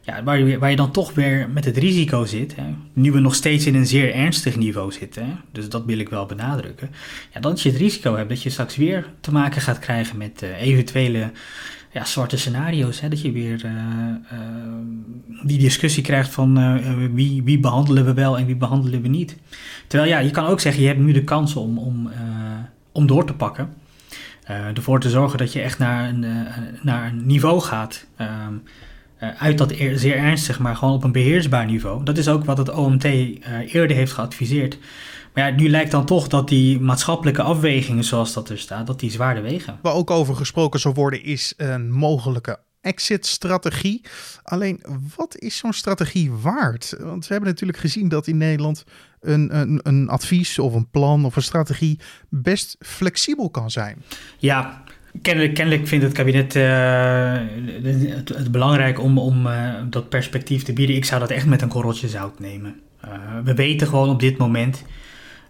Ja, 0.01 0.23
waar, 0.23 0.39
je, 0.39 0.59
waar 0.59 0.71
je 0.71 0.77
dan 0.77 0.91
toch 0.91 1.15
weer 1.15 1.49
met 1.53 1.65
het 1.65 1.77
risico 1.77 2.25
zit, 2.25 2.57
hè, 2.57 2.65
nu 2.93 3.13
we 3.13 3.21
nog 3.21 3.35
steeds 3.35 3.67
in 3.67 3.75
een 3.75 3.87
zeer 3.87 4.15
ernstig 4.15 4.57
niveau 4.57 4.93
zitten, 4.93 5.25
hè, 5.25 5.33
dus 5.53 5.69
dat 5.69 5.85
wil 5.85 5.99
ik 5.99 6.09
wel 6.09 6.27
benadrukken, 6.27 6.91
ja, 7.35 7.41
dat 7.41 7.63
je 7.63 7.69
het 7.69 7.79
risico 7.79 8.17
hebt 8.17 8.29
dat 8.29 8.43
je 8.43 8.51
straks 8.51 8.77
weer 8.77 9.07
te 9.21 9.33
maken 9.33 9.61
gaat 9.61 9.79
krijgen 9.79 10.17
met 10.17 10.43
uh, 10.43 10.63
eventuele 10.63 11.31
ja, 11.93 12.05
zwarte 12.05 12.37
scenario's. 12.37 13.01
Hè, 13.01 13.09
dat 13.09 13.21
je 13.21 13.33
weer 13.33 13.65
uh, 13.65 13.73
uh, 14.33 14.39
die 15.43 15.59
discussie 15.59 16.03
krijgt 16.03 16.31
van 16.31 16.59
uh, 16.59 16.75
wie, 17.13 17.43
wie 17.43 17.59
behandelen 17.59 18.05
we 18.05 18.15
wel 18.15 18.39
en 18.39 18.47
wie 18.47 18.57
behandelen 18.57 19.03
we 19.03 19.09
niet. 19.09 19.37
Terwijl 19.87 20.11
ja, 20.11 20.19
je 20.19 20.31
kan 20.31 20.47
ook 20.47 20.61
zeggen, 20.61 20.83
je 20.83 20.89
hebt 20.89 21.01
nu 21.01 21.13
de 21.13 21.25
kans 21.25 21.57
om, 21.57 21.79
om, 21.79 22.11
om 22.93 23.07
door 23.07 23.27
te 23.27 23.35
pakken. 23.35 23.75
ervoor 24.47 25.01
te 25.01 25.11
zorgen 25.11 25.39
dat 25.39 25.53
je 25.53 25.61
echt 25.61 25.79
naar 25.79 26.09
een, 26.09 26.27
naar 26.83 27.07
een 27.07 27.27
niveau 27.27 27.61
gaat. 27.61 28.07
Ehm, 28.17 28.55
uit 29.39 29.59
dat 29.59 29.75
zeer 29.95 30.17
ernstig, 30.17 30.59
maar 30.59 30.77
gewoon 30.77 30.95
op 30.95 31.05
een 31.05 31.13
beheersbaar 31.13 31.67
niveau. 31.67 32.05
Dat 32.05 32.19
is 32.19 32.29
ook 32.29 32.45
wat 32.45 32.59
het 32.59 32.73
OMT 32.73 33.05
eerder 33.05 33.97
heeft 33.97 34.13
geadviseerd. 34.13 34.79
Maar 35.37 35.51
ja, 35.51 35.57
nu 35.57 35.69
lijkt 35.69 35.91
dan 35.91 36.05
toch 36.05 36.29
dat 36.29 36.49
die 36.49 36.81
maatschappelijke 36.81 37.43
afwegingen, 37.43 38.05
zoals 38.05 38.33
dat 38.33 38.49
er 38.49 38.59
staat, 38.59 38.87
dat 38.87 39.01
die 39.01 39.11
zwaarder 39.11 39.43
wegen. 39.43 39.79
Waar 39.83 39.93
ook 39.93 40.11
over 40.11 40.37
gesproken 40.37 40.81
zal 40.81 40.95
worden, 40.95 41.23
is 41.25 41.55
een 41.57 41.93
mogelijke 41.93 42.59
exit-strategie. 42.81 44.01
Alleen, 44.43 44.85
wat 45.17 45.39
is 45.39 45.57
zo'n 45.57 45.73
strategie 45.73 46.33
waard? 46.33 46.97
Want 46.99 47.27
we 47.27 47.33
hebben 47.33 47.51
natuurlijk 47.51 47.79
gezien 47.79 48.09
dat 48.09 48.27
in 48.27 48.37
Nederland 48.37 48.85
een, 49.21 49.59
een, 49.59 49.81
een 49.83 50.09
advies 50.09 50.59
of 50.59 50.75
een 50.75 50.91
plan 50.91 51.25
of 51.25 51.37
een 51.37 51.43
strategie 51.43 51.99
best 52.29 52.77
flexibel 52.81 53.51
kan 53.51 53.71
zijn. 53.71 54.03
Ja, 54.39 54.83
Kennelijk, 55.23 55.55
kennelijk, 55.55 55.89
vindt 55.89 56.05
het 56.05 56.15
kabinet 56.15 56.55
uh, 56.55 57.33
het, 57.83 58.29
het, 58.29 58.53
belangrijk 58.53 59.01
om, 59.01 59.19
om 59.19 59.47
uh, 59.47 59.75
dat 59.91 60.09
perspectief 60.09 60.63
te 60.63 60.73
bieden. 60.73 60.97
Ik 60.97 61.05
zou 61.05 61.21
dat 61.21 61.31
echt 61.31 61.47
met 61.47 61.63
een 61.63 61.69
korreltje 61.69 62.09
zout 62.09 62.39
nemen. 62.39 62.81
Uh, 63.05 63.11
we 63.45 63.55
weten 63.55 63.87
gewoon 63.87 64.09
op 64.09 64.21
dit 64.21 64.37
moment 64.37 64.85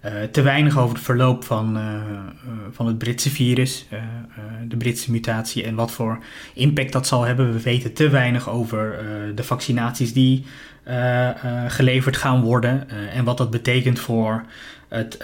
uh, 0.05 0.23
te 0.23 0.43
weinig 0.43 0.79
over 0.79 0.97
het 0.97 1.05
verloop 1.05 1.45
van, 1.45 1.76
uh, 1.76 1.83
uh, 1.83 1.91
van 2.71 2.87
het 2.87 2.99
Britse 2.99 3.31
virus, 3.31 3.87
de 4.69 4.76
Britse 4.76 5.11
mutatie 5.11 5.65
en 5.65 5.75
wat 5.75 5.93
voor 5.93 6.19
impact 6.55 6.93
dat 6.93 7.07
zal 7.07 7.23
hebben. 7.23 7.53
We 7.53 7.61
weten 7.61 7.93
te 7.93 8.09
weinig 8.09 8.49
over 8.49 8.99
de 9.35 9.45
vaccinaties 9.45 10.12
die 10.12 10.45
geleverd 11.67 12.17
gaan 12.17 12.41
worden 12.41 12.91
en 13.11 13.25
wat 13.25 13.38
dat 13.38 13.50
betekent 13.50 13.99
voor 13.99 14.45
het, 14.88 15.19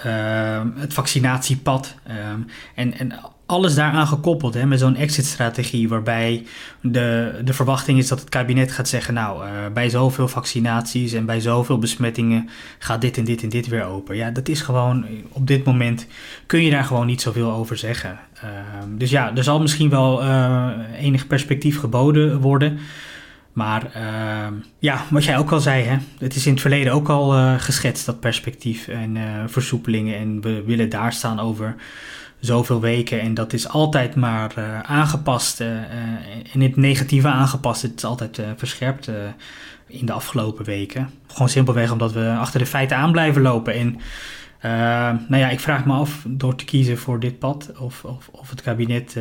het 0.75 0.93
vaccinatiepad. 0.93 1.95
Um, 2.33 2.45
en, 2.75 2.93
en 2.93 3.11
alles 3.45 3.75
daaraan 3.75 4.07
gekoppeld 4.07 4.53
hè, 4.53 4.65
met 4.65 4.79
zo'n 4.79 4.95
exit-strategie, 4.95 5.89
waarbij 5.89 6.45
de, 6.81 7.39
de 7.43 7.53
verwachting 7.53 7.97
is 7.97 8.07
dat 8.07 8.19
het 8.19 8.29
kabinet 8.29 8.71
gaat 8.71 8.87
zeggen: 8.87 9.13
Nou, 9.13 9.45
uh, 9.45 9.51
bij 9.73 9.89
zoveel 9.89 10.27
vaccinaties 10.27 11.13
en 11.13 11.25
bij 11.25 11.39
zoveel 11.39 11.79
besmettingen 11.79 12.49
gaat 12.79 13.01
dit 13.01 13.17
en 13.17 13.23
dit 13.23 13.43
en 13.43 13.49
dit 13.49 13.67
weer 13.67 13.83
open. 13.83 14.15
Ja, 14.15 14.31
dat 14.31 14.49
is 14.49 14.61
gewoon 14.61 15.05
op 15.29 15.47
dit 15.47 15.65
moment 15.65 16.07
kun 16.45 16.63
je 16.63 16.71
daar 16.71 16.83
gewoon 16.83 17.05
niet 17.05 17.21
zoveel 17.21 17.51
over 17.51 17.77
zeggen. 17.77 18.19
Uh, 18.43 18.49
dus 18.97 19.09
ja, 19.09 19.35
er 19.35 19.43
zal 19.43 19.61
misschien 19.61 19.89
wel 19.89 20.23
uh, 20.23 20.69
enig 20.99 21.27
perspectief 21.27 21.79
geboden 21.79 22.39
worden. 22.39 22.79
Maar 23.53 23.91
ehm, 23.93 24.53
ja, 24.79 25.01
wat 25.09 25.23
jij 25.23 25.37
ook 25.37 25.51
al 25.51 25.59
zei, 25.59 25.83
hè, 25.83 25.97
het 26.17 26.35
is 26.35 26.45
in 26.45 26.51
het 26.51 26.61
verleden 26.61 26.93
ook 26.93 27.09
al 27.09 27.37
uh, 27.37 27.53
geschetst, 27.57 28.05
dat 28.05 28.19
perspectief 28.19 28.87
en 28.87 29.17
versoepelingen. 29.47 30.17
En 30.17 30.41
we 30.41 30.63
willen 30.65 30.89
daar 30.89 31.13
staan 31.13 31.39
over 31.39 31.75
zoveel 32.45 32.81
weken. 32.81 33.21
En 33.21 33.33
dat 33.33 33.53
is 33.53 33.67
altijd 33.67 34.15
maar 34.15 34.53
uh, 34.57 34.79
aangepast. 34.79 35.61
Uh, 35.61 35.67
in 36.51 36.61
het 36.61 36.75
negatieve 36.75 37.27
aangepast. 37.27 37.81
Het 37.81 37.93
is 37.95 38.03
altijd 38.03 38.41
verscherpt 38.57 39.09
in 39.87 40.05
de 40.05 40.11
afgelopen 40.11 40.65
weken. 40.65 41.09
Gewoon 41.27 41.49
simpelweg 41.49 41.91
omdat 41.91 42.11
we 42.11 42.35
achter 42.39 42.59
de 42.59 42.65
feiten 42.65 42.97
aan 42.97 43.11
blijven 43.11 43.41
lopen. 43.41 43.73
En 43.73 43.99
nou 45.27 45.37
ja, 45.37 45.49
ik 45.49 45.59
vraag 45.59 45.85
me 45.85 45.93
af 45.93 46.25
door 46.27 46.55
te 46.55 46.65
kiezen 46.65 46.97
voor 46.97 47.19
dit 47.19 47.39
pad. 47.39 47.71
Of, 47.79 48.03
of, 48.03 48.29
of 48.31 48.49
het 48.49 48.61
kabinet 48.61 49.17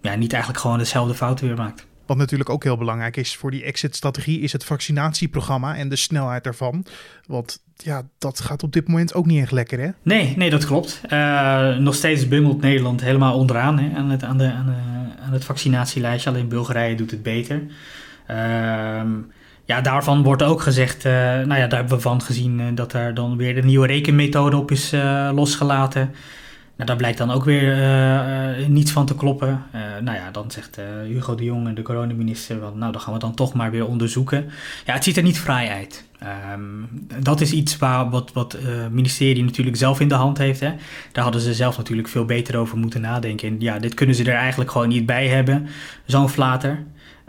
ja, 0.00 0.14
niet 0.14 0.32
eigenlijk 0.32 0.62
gewoon 0.62 0.78
dezelfde 0.78 1.14
fouten 1.14 1.46
weer 1.46 1.56
maakt. 1.56 1.86
Wat 2.06 2.16
natuurlijk 2.16 2.50
ook 2.50 2.64
heel 2.64 2.76
belangrijk 2.76 3.16
is 3.16 3.36
voor 3.36 3.50
die 3.50 3.64
exit-strategie, 3.64 4.40
is 4.40 4.52
het 4.52 4.64
vaccinatieprogramma 4.64 5.76
en 5.76 5.88
de 5.88 5.96
snelheid 5.96 6.44
daarvan. 6.44 6.86
Want 7.26 7.62
ja, 7.76 8.02
dat 8.18 8.40
gaat 8.40 8.62
op 8.62 8.72
dit 8.72 8.88
moment 8.88 9.14
ook 9.14 9.26
niet 9.26 9.42
echt 9.42 9.52
lekker, 9.52 9.80
hè? 9.80 9.88
Nee, 10.02 10.36
nee, 10.36 10.50
dat 10.50 10.66
klopt. 10.66 11.00
Uh, 11.10 11.76
nog 11.76 11.94
steeds 11.94 12.28
bungelt 12.28 12.60
Nederland 12.60 13.00
helemaal 13.00 13.38
onderaan 13.38 13.78
hè, 13.78 13.96
aan, 13.96 14.10
het, 14.10 14.24
aan, 14.24 14.38
de, 14.38 14.52
aan, 14.52 14.76
aan 15.24 15.32
het 15.32 15.44
vaccinatielijstje. 15.44 16.30
Alleen 16.30 16.48
Bulgarije 16.48 16.94
doet 16.94 17.10
het 17.10 17.22
beter. 17.22 17.62
Uh, 18.30 18.36
ja, 19.64 19.80
daarvan 19.80 20.22
wordt 20.22 20.42
ook 20.42 20.60
gezegd, 20.60 21.04
uh, 21.04 21.12
nou 21.12 21.54
ja, 21.54 21.66
daar 21.66 21.78
hebben 21.78 21.96
we 21.96 22.02
van 22.02 22.22
gezien 22.22 22.58
uh, 22.58 22.66
dat 22.74 22.92
er 22.92 23.14
dan 23.14 23.36
weer 23.36 23.54
de 23.54 23.62
nieuwe 23.62 23.86
rekenmethode 23.86 24.56
op 24.56 24.70
is 24.70 24.90
losgelaten. 25.32 26.14
Nou, 26.76 26.86
daar 26.86 26.96
blijkt 26.96 27.18
dan 27.18 27.30
ook 27.30 27.44
weer 27.44 27.78
uh, 27.78 28.66
niets 28.66 28.90
van 28.90 29.06
te 29.06 29.14
kloppen. 29.14 29.48
Uh, 29.74 29.80
nou 30.00 30.16
ja, 30.16 30.30
dan 30.30 30.50
zegt 30.50 30.78
Hugo 31.06 31.34
de 31.34 31.44
Jong, 31.44 31.74
de 31.74 31.82
coronaminister, 31.82 32.58
van, 32.60 32.78
nou 32.78 32.92
dan 32.92 33.00
gaan 33.00 33.12
we 33.12 33.18
dan 33.18 33.34
toch 33.34 33.54
maar 33.54 33.70
weer 33.70 33.86
onderzoeken. 33.86 34.50
Ja, 34.84 34.94
het 34.94 35.04
ziet 35.04 35.16
er 35.16 35.22
niet 35.22 35.38
vrij 35.38 35.68
uit. 35.68 36.04
Um, 36.52 36.88
dat 37.22 37.40
is 37.40 37.52
iets 37.52 37.78
waar, 37.78 38.10
wat, 38.10 38.32
wat 38.32 38.52
het 38.52 38.92
ministerie 38.92 39.44
natuurlijk 39.44 39.76
zelf 39.76 40.00
in 40.00 40.08
de 40.08 40.14
hand 40.14 40.38
heeft. 40.38 40.60
Hè. 40.60 40.72
Daar 41.12 41.24
hadden 41.24 41.42
ze 41.42 41.54
zelf 41.54 41.76
natuurlijk 41.76 42.08
veel 42.08 42.24
beter 42.24 42.56
over 42.56 42.78
moeten 42.78 43.00
nadenken. 43.00 43.48
En 43.48 43.56
ja, 43.58 43.78
dit 43.78 43.94
kunnen 43.94 44.14
ze 44.14 44.24
er 44.24 44.34
eigenlijk 44.34 44.70
gewoon 44.70 44.88
niet 44.88 45.06
bij 45.06 45.28
hebben, 45.28 45.66
zo'n 46.06 46.28
flater. 46.28 46.84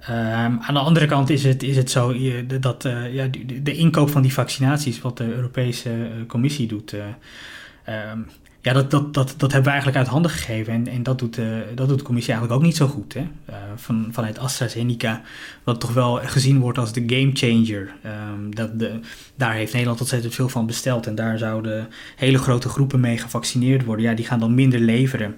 Um, 0.09 0.59
aan 0.61 0.73
de 0.73 0.79
andere 0.79 1.05
kant 1.05 1.29
is 1.29 1.43
het, 1.43 1.63
is 1.63 1.75
het 1.75 1.91
zo 1.91 2.15
dat 2.59 2.83
ja, 3.11 3.27
de, 3.27 3.61
de, 3.63 3.75
inkoop 3.75 4.09
van 4.09 4.21
die 4.21 4.33
vaccinaties, 4.33 5.01
wat 5.01 5.17
de 5.17 5.33
Europese 5.33 5.89
Commissie 6.27 6.67
doet, 6.67 6.93
um, 6.93 8.25
ja, 8.63 8.73
dat, 8.73 8.91
dat, 8.91 9.13
dat, 9.13 9.33
dat 9.37 9.51
hebben 9.51 9.63
we 9.63 9.69
eigenlijk 9.69 9.97
uit 9.97 10.07
handen 10.07 10.31
gegeven. 10.31 10.73
En, 10.73 10.87
en 10.87 11.03
dat, 11.03 11.19
doet, 11.19 11.37
uh, 11.37 11.45
dat 11.75 11.87
doet 11.87 11.97
de 11.97 12.03
commissie 12.03 12.33
eigenlijk 12.33 12.61
ook 12.61 12.67
niet 12.67 12.77
zo 12.77 12.87
goed. 12.87 13.13
Hè? 13.13 13.19
Uh, 13.19 13.55
van, 13.75 14.07
vanuit 14.11 14.39
AstraZeneca, 14.39 15.21
wat 15.63 15.79
toch 15.79 15.93
wel 15.93 16.19
gezien 16.23 16.59
wordt 16.59 16.77
als 16.77 16.93
de 16.93 17.03
game 17.05 17.29
changer. 17.33 17.93
Um, 18.05 18.55
dat 18.55 18.79
de, 18.79 18.99
daar 19.35 19.53
heeft 19.53 19.71
Nederland 19.71 19.99
ontzettend 19.99 20.35
veel 20.35 20.49
van 20.49 20.65
besteld. 20.65 21.07
En 21.07 21.15
daar 21.15 21.37
zouden 21.37 21.87
hele 22.15 22.37
grote 22.37 22.69
groepen 22.69 22.99
mee 22.99 23.17
gevaccineerd 23.17 23.85
worden. 23.85 24.05
Ja, 24.05 24.13
die 24.13 24.25
gaan 24.25 24.39
dan 24.39 24.55
minder 24.55 24.79
leveren. 24.79 25.35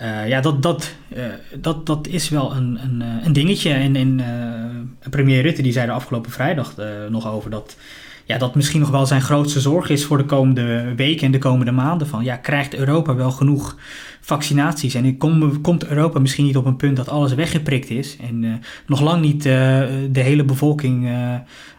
Uh, 0.00 0.28
ja, 0.28 0.40
dat, 0.40 0.62
dat, 0.62 0.94
dat, 1.60 1.86
dat 1.86 2.06
is 2.06 2.28
wel 2.28 2.56
een, 2.56 2.78
een, 2.82 3.00
een 3.24 3.32
dingetje. 3.32 3.70
En, 3.70 3.96
en 3.96 4.20
premier 5.10 5.42
Rutte 5.42 5.62
die 5.62 5.72
zei 5.72 5.88
er 5.88 5.94
afgelopen 5.94 6.30
vrijdag 6.30 6.74
nog 7.08 7.28
over 7.28 7.50
dat 7.50 7.76
ja, 8.28 8.38
dat 8.38 8.54
misschien 8.54 8.80
nog 8.80 8.90
wel 8.90 9.06
zijn 9.06 9.22
grootste 9.22 9.60
zorg 9.60 9.88
is 9.88 10.04
voor 10.04 10.18
de 10.18 10.24
komende 10.24 10.94
weken 10.94 11.26
en 11.26 11.32
de 11.32 11.38
komende 11.38 11.72
maanden. 11.72 12.06
Van 12.06 12.24
ja, 12.24 12.36
krijgt 12.36 12.74
Europa 12.74 13.14
wel 13.14 13.30
genoeg 13.30 13.76
vaccinaties? 14.20 14.94
En 14.94 15.16
komt 15.62 15.86
Europa 15.86 16.18
misschien 16.18 16.44
niet 16.44 16.56
op 16.56 16.64
een 16.64 16.76
punt 16.76 16.96
dat 16.96 17.08
alles 17.08 17.34
weggeprikt 17.34 17.90
is 17.90 18.16
en 18.16 18.42
uh, 18.42 18.54
nog 18.86 19.00
lang 19.00 19.22
niet 19.22 19.46
uh, 19.46 19.52
de 20.10 20.20
hele 20.20 20.44
bevolking 20.44 21.08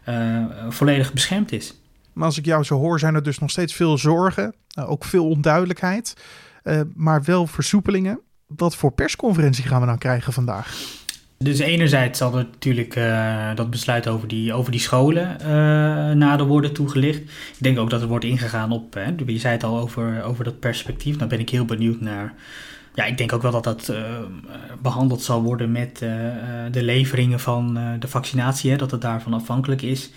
uh, 0.08 0.46
volledig 0.70 1.13
beschermd 1.13 1.51
is? 1.51 1.74
Maar 2.13 2.25
als 2.25 2.38
ik 2.38 2.46
jou 2.46 2.63
zo 2.63 2.77
hoor, 2.77 3.00
zijn 3.00 3.15
er 3.15 3.24
dus 3.24 3.39
nog 3.39 3.50
steeds 3.50 3.74
veel 3.74 3.98
zorgen, 3.98 4.56
ook 4.86 5.06
veel 5.06 5.29
onduidelijkheid, 5.29 6.13
maar 6.96 7.24
wel 7.24 7.48
versoepelingen. 7.48 8.20
Wat 8.48 8.75
voor 8.75 8.91
persconferentie 8.91 9.63
gaan 9.63 9.79
we 9.82 9.86
dan 9.86 9.98
krijgen 9.98 10.34
vandaag? 10.34 10.99
Dus 11.43 11.60
enerzijds 11.60 12.17
zal 12.17 12.38
er 12.38 12.48
natuurlijk 12.51 12.96
uh, 12.96 13.55
dat 13.55 13.69
besluit 13.69 14.08
over 14.08 14.27
die, 14.27 14.53
over 14.53 14.72
die 14.72 14.79
scholen 14.79 15.38
uh, 15.41 15.48
nader 16.12 16.46
worden 16.46 16.74
toegelicht. 16.74 17.19
Ik 17.19 17.58
denk 17.58 17.79
ook 17.79 17.89
dat 17.89 18.01
er 18.01 18.08
wordt 18.08 18.25
ingegaan 18.25 18.72
op, 18.72 18.93
hè, 18.93 19.13
je 19.25 19.39
zei 19.39 19.53
het 19.53 19.63
al 19.63 19.79
over, 19.79 20.24
over 20.24 20.43
dat 20.43 20.60
perspectief. 20.60 21.17
Nou 21.17 21.29
ben 21.29 21.39
ik 21.39 21.50
heel 21.50 21.65
benieuwd 21.65 22.01
naar. 22.01 22.34
Ja, 22.93 23.05
ik 23.05 23.17
denk 23.17 23.34
ook 23.34 23.41
wel 23.41 23.51
dat 23.51 23.63
dat 23.63 23.89
uh, 23.91 23.98
behandeld 24.81 25.22
zal 25.22 25.41
worden 25.41 25.72
met 25.72 25.98
de 26.72 26.84
leveringen 26.84 27.39
van 27.39 27.79
de 28.00 28.08
vaccinatie, 28.08 28.72
hè, 28.72 28.77
dat 28.77 28.91
het 28.91 29.01
daarvan 29.01 29.34
afhankelijk 29.34 29.81
is. 29.81 30.10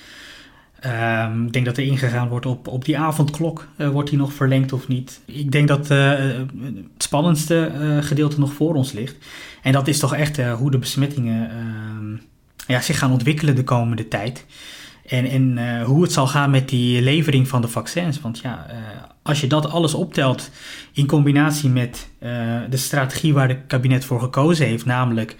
Um, 0.87 1.47
ik 1.47 1.53
denk 1.53 1.65
dat 1.65 1.77
er 1.77 1.85
ingegaan 1.85 2.29
wordt 2.29 2.47
op, 2.47 2.69
op 2.69 2.85
die 2.85 2.99
avondklok. 2.99 3.69
Uh, 3.77 3.89
wordt 3.89 4.11
die 4.11 4.19
nog 4.19 4.33
verlengd 4.33 4.73
of 4.73 4.89
niet? 4.89 5.21
Ik 5.25 5.53
denk 5.53 5.69
dat 5.69 5.91
uh, 5.91 6.09
het 6.62 7.03
spannendste 7.03 7.73
uh, 7.81 8.03
gedeelte 8.03 8.41
nog 8.41 8.53
voor 8.53 8.75
ons 8.75 8.93
ligt. 8.93 9.17
En 9.62 9.73
dat 9.73 9.89
is 9.89 9.99
toch 9.99 10.15
echt 10.15 10.43
hoe 10.43 10.71
de 10.71 10.79
besmettingen 10.79 11.51
ehm, 11.51 12.17
ja, 12.67 12.81
zich 12.81 12.99
gaan 12.99 13.12
ontwikkelen 13.12 13.55
de 13.57 13.65
komende 13.65 14.09
tijd. 14.09 14.47
En, 15.07 15.25
en 15.25 15.83
hoe 15.83 16.03
het 16.03 16.12
zal 16.12 16.27
gaan 16.27 16.51
met 16.51 16.69
die 16.69 17.03
levering 17.03 17.49
van 17.49 17.61
de 17.61 17.69
vaccins. 17.69 18.21
Want 18.21 18.39
ja, 18.39 18.67
als 19.23 19.41
je 19.41 19.47
dat 19.47 19.71
alles 19.71 19.95
optelt 19.95 20.51
in 20.93 21.07
combinatie 21.07 21.69
met 21.69 22.09
de 22.71 22.77
strategie 22.77 23.35
waar 23.35 23.49
het 23.49 23.59
kabinet 23.67 24.05
voor 24.05 24.21
gekozen 24.21 24.67
heeft, 24.67 24.85
namelijk 24.85 25.37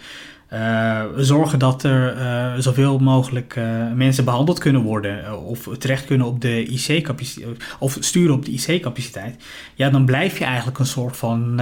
uh, 0.53 1.03
zorgen 1.17 1.59
dat 1.59 1.83
er 1.83 2.17
uh, 2.17 2.53
zoveel 2.59 2.99
mogelijk 2.99 3.57
uh, 3.57 3.93
mensen 3.95 4.25
behandeld 4.25 4.59
kunnen 4.59 4.83
worden 4.83 5.43
of 5.45 5.69
terecht 5.79 6.05
kunnen 6.05 6.27
op 6.27 6.41
de 6.41 6.65
IC-capaciteit 6.65 7.65
of 7.79 7.97
sturen 8.01 8.35
op 8.35 8.45
de 8.45 8.51
IC-capaciteit, 8.51 9.43
ja, 9.75 9.91
dan 9.91 10.05
blijf 10.05 10.39
je 10.39 10.45
eigenlijk 10.45 10.79
een 10.79 10.87
soort 10.87 11.17
van 11.17 11.55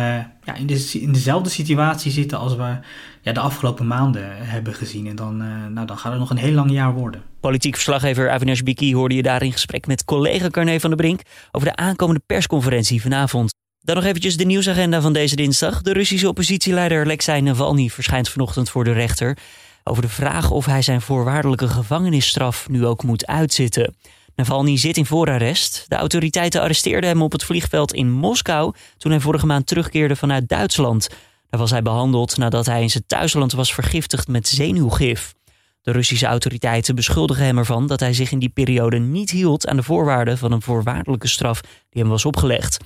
ja, 0.45 0.55
in, 0.55 0.69
in 1.01 1.13
dezelfde 1.13 1.51
situatie 1.51 2.11
zitten 2.11 2.39
als 2.39 2.57
we 2.57 2.77
ja, 3.21 3.33
de 3.33 3.41
afgelopen 3.41 3.87
maanden 3.87 4.25
hebben 4.37 4.75
gezien. 4.75 5.07
En 5.07 5.17
dan, 5.17 5.37
nou, 5.73 5.87
dan 5.87 5.99
gaat 5.99 6.11
het 6.11 6.21
nog 6.21 6.31
een 6.31 6.37
heel 6.37 6.53
lang 6.53 6.71
jaar 6.71 6.95
worden. 6.95 7.23
Politiek 7.41 7.75
verslaggever 7.75 8.31
Avinash 8.31 8.61
Biki 8.61 8.95
hoorde 8.95 9.15
je 9.15 9.23
daar 9.23 9.43
in 9.43 9.53
gesprek 9.53 9.87
met 9.87 10.05
collega 10.05 10.49
Carne 10.49 10.81
van 10.81 10.91
der 10.91 10.99
Brink 10.99 11.21
over 11.53 11.69
de 11.69 11.77
aankomende 11.77 12.23
persconferentie 12.27 13.03
vanavond. 13.03 13.51
Dan 13.91 13.99
nog 13.99 14.09
eventjes 14.09 14.37
de 14.37 14.45
nieuwsagenda 14.45 15.01
van 15.01 15.13
deze 15.13 15.37
dinsdag. 15.37 15.83
De 15.83 15.93
Russische 15.93 16.29
oppositieleider 16.29 17.05
Alexei 17.05 17.41
Navalny 17.41 17.89
verschijnt 17.89 18.29
vanochtend 18.29 18.71
voor 18.71 18.85
de 18.85 18.93
rechter 18.93 19.39
over 19.85 20.03
de 20.03 20.09
vraag 20.09 20.51
of 20.51 20.67
hij 20.67 20.83
zijn 20.83 21.01
voorwaardelijke 21.01 21.69
gevangenisstraf 21.69 22.69
nu 22.69 22.87
ook 22.87 23.03
moet 23.03 23.27
uitzitten. 23.27 23.97
Navalny 24.37 24.79
zit 24.79 24.97
in 24.97 25.07
voorarrest. 25.07 25.85
De 25.89 25.97
autoriteiten 25.97 26.61
arresteerden 26.61 27.11
hem 27.11 27.23
op 27.23 27.33
het 27.33 27.45
vliegveld 27.45 27.93
in 27.93 28.11
Moskou 28.11 28.75
toen 28.97 29.11
hij 29.11 29.21
vorige 29.21 29.47
maand 29.47 29.67
terugkeerde 29.67 30.17
vanuit 30.17 30.49
Duitsland. 30.49 31.09
Daar 31.49 31.61
was 31.61 31.71
hij 31.71 31.83
behandeld 31.83 32.37
nadat 32.37 32.67
hij 32.67 32.83
in 32.83 32.91
zijn 32.91 33.05
thuisland 33.07 33.53
was 33.53 33.75
vergiftigd 33.75 34.29
met 34.29 34.49
zenuwgif. 34.49 35.35
De 35.83 35.93
Russische 35.93 36.27
autoriteiten 36.27 36.95
beschuldigen 36.95 37.45
hem 37.45 37.59
ervan 37.59 37.87
dat 37.87 38.01
hij 38.01 38.13
zich 38.13 38.33
in 38.33 38.39
die 38.39 38.49
periode 38.49 38.99
niet 38.99 39.31
hield 39.31 39.67
aan 39.67 39.77
de 39.77 39.83
voorwaarden 39.83 40.39
van 40.39 40.53
een 40.53 40.63
voorwaardelijke 40.63 41.29
straf 41.29 41.61
die 41.61 42.03
hem 42.03 42.11
was 42.11 42.25
opgelegd. 42.25 42.79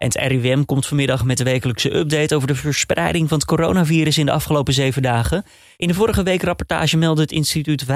En 0.00 0.06
het 0.06 0.16
RIVM 0.16 0.64
komt 0.64 0.86
vanmiddag 0.86 1.24
met 1.24 1.38
de 1.38 1.44
wekelijkse 1.44 1.94
update 1.94 2.34
over 2.34 2.48
de 2.48 2.54
verspreiding 2.54 3.28
van 3.28 3.38
het 3.38 3.46
coronavirus 3.46 4.18
in 4.18 4.26
de 4.26 4.32
afgelopen 4.32 4.72
zeven 4.72 5.02
dagen. 5.02 5.44
In 5.76 5.88
de 5.88 5.94
vorige 5.94 6.22
week 6.22 6.42
rapportage 6.42 6.96
meldde 6.96 7.22
het 7.22 7.32
instituut 7.32 7.84
35.635 7.84 7.88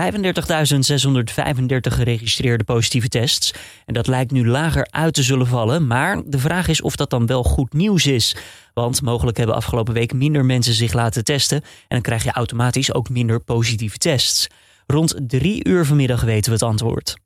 geregistreerde 1.81 2.65
positieve 2.65 3.09
tests. 3.09 3.55
En 3.87 3.95
dat 3.95 4.07
lijkt 4.07 4.31
nu 4.31 4.49
lager 4.49 4.87
uit 4.91 5.15
te 5.15 5.23
zullen 5.23 5.47
vallen, 5.47 5.87
maar 5.87 6.23
de 6.27 6.39
vraag 6.39 6.69
is 6.69 6.83
of 6.83 6.97
dat 6.97 7.11
dan 7.11 7.27
wel 7.27 7.43
goed 7.43 7.73
nieuws 7.73 8.07
is. 8.07 8.37
Want 8.75 9.03
mogelijk 9.03 9.37
hebben 9.37 9.57
afgelopen 9.57 9.95
week 9.95 10.13
minder 10.13 10.45
mensen 10.45 10.75
zich 10.75 10.93
laten 10.93 11.25
testen 11.25 11.61
en 11.63 11.67
dan 11.89 12.01
krijg 12.01 12.25
je 12.25 12.33
automatisch 12.33 12.95
ook 12.95 13.09
minder 13.09 13.41
positieve 13.41 13.99
tests. 13.99 14.49
Rond 14.87 15.15
drie 15.27 15.69
uur 15.69 15.85
vanmiddag 15.85 16.21
weten 16.21 16.51
we 16.51 16.57
het 16.57 16.63
antwoord. 16.63 17.24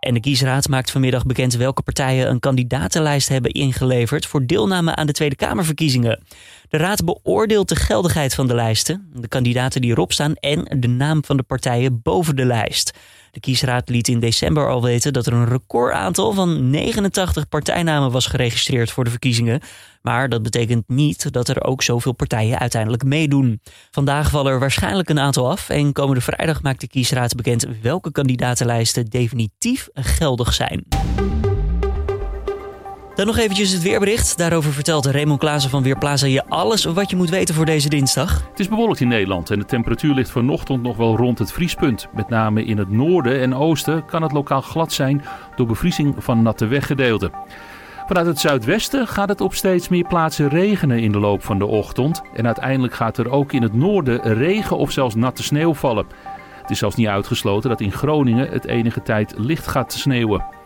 En 0.00 0.14
de 0.14 0.20
kiesraad 0.20 0.68
maakt 0.68 0.90
vanmiddag 0.90 1.24
bekend 1.24 1.54
welke 1.54 1.82
partijen 1.82 2.30
een 2.30 2.40
kandidatenlijst 2.40 3.28
hebben 3.28 3.50
ingeleverd 3.50 4.26
voor 4.26 4.46
deelname 4.46 4.94
aan 4.94 5.06
de 5.06 5.12
Tweede 5.12 5.36
Kamerverkiezingen. 5.36 6.22
De 6.68 6.76
raad 6.76 7.04
beoordeelt 7.04 7.68
de 7.68 7.76
geldigheid 7.76 8.34
van 8.34 8.46
de 8.46 8.54
lijsten, 8.54 9.10
de 9.14 9.28
kandidaten 9.28 9.80
die 9.80 9.90
erop 9.90 10.12
staan 10.12 10.34
en 10.34 10.80
de 10.80 10.88
naam 10.88 11.24
van 11.24 11.36
de 11.36 11.42
partijen 11.42 12.00
boven 12.02 12.36
de 12.36 12.44
lijst. 12.44 12.98
De 13.30 13.40
kiesraad 13.40 13.88
liet 13.88 14.08
in 14.08 14.20
december 14.20 14.68
al 14.68 14.82
weten 14.82 15.12
dat 15.12 15.26
er 15.26 15.32
een 15.32 15.48
recordaantal 15.48 16.32
van 16.32 16.70
89 16.70 17.48
partijnamen 17.48 18.10
was 18.10 18.26
geregistreerd 18.26 18.90
voor 18.90 19.04
de 19.04 19.10
verkiezingen. 19.10 19.60
Maar 20.02 20.28
dat 20.28 20.42
betekent 20.42 20.88
niet 20.88 21.32
dat 21.32 21.48
er 21.48 21.64
ook 21.64 21.82
zoveel 21.82 22.12
partijen 22.12 22.58
uiteindelijk 22.58 23.04
meedoen. 23.04 23.60
Vandaag 23.90 24.30
vallen 24.30 24.52
er 24.52 24.58
waarschijnlijk 24.58 25.08
een 25.08 25.20
aantal 25.20 25.50
af 25.50 25.68
en 25.68 25.92
komende 25.92 26.20
vrijdag 26.20 26.62
maakt 26.62 26.80
de 26.80 26.88
kiesraad 26.88 27.34
bekend 27.34 27.66
welke 27.82 28.12
kandidatenlijsten 28.12 29.04
definitief 29.04 29.88
geldig 29.94 30.54
zijn. 30.54 30.84
Dan 33.20 33.28
nog 33.28 33.38
eventjes 33.38 33.72
het 33.72 33.82
weerbericht. 33.82 34.38
Daarover 34.38 34.72
vertelt 34.72 35.06
Raymond 35.06 35.38
Klaassen 35.38 35.70
van 35.70 35.82
Weerplaza 35.82 36.26
je 36.26 36.44
alles 36.48 36.84
wat 36.84 37.10
je 37.10 37.16
moet 37.16 37.30
weten 37.30 37.54
voor 37.54 37.64
deze 37.64 37.88
dinsdag. 37.88 38.46
Het 38.50 38.60
is 38.60 38.68
bewolkt 38.68 39.00
in 39.00 39.08
Nederland 39.08 39.50
en 39.50 39.58
de 39.58 39.64
temperatuur 39.64 40.14
ligt 40.14 40.30
vanochtend 40.30 40.82
nog 40.82 40.96
wel 40.96 41.16
rond 41.16 41.38
het 41.38 41.52
vriespunt. 41.52 42.08
Met 42.14 42.28
name 42.28 42.64
in 42.64 42.78
het 42.78 42.90
noorden 42.90 43.40
en 43.40 43.54
oosten 43.54 44.04
kan 44.04 44.22
het 44.22 44.32
lokaal 44.32 44.60
glad 44.60 44.92
zijn 44.92 45.24
door 45.56 45.66
bevriezing 45.66 46.14
van 46.18 46.42
natte 46.42 46.66
weggedeelten. 46.66 47.32
Vanuit 48.06 48.26
het 48.26 48.38
zuidwesten 48.38 49.06
gaat 49.06 49.28
het 49.28 49.40
op 49.40 49.54
steeds 49.54 49.88
meer 49.88 50.06
plaatsen 50.06 50.48
regenen 50.48 50.98
in 50.98 51.12
de 51.12 51.20
loop 51.20 51.44
van 51.44 51.58
de 51.58 51.66
ochtend. 51.66 52.22
En 52.34 52.46
uiteindelijk 52.46 52.94
gaat 52.94 53.18
er 53.18 53.30
ook 53.30 53.52
in 53.52 53.62
het 53.62 53.74
noorden 53.74 54.22
regen 54.22 54.76
of 54.76 54.90
zelfs 54.90 55.14
natte 55.14 55.42
sneeuw 55.42 55.74
vallen. 55.74 56.06
Het 56.60 56.70
is 56.70 56.78
zelfs 56.78 56.96
niet 56.96 57.08
uitgesloten 57.08 57.70
dat 57.70 57.80
in 57.80 57.92
Groningen 57.92 58.50
het 58.50 58.66
enige 58.66 59.02
tijd 59.02 59.34
licht 59.36 59.66
gaat 59.66 59.92
sneeuwen. 59.92 60.59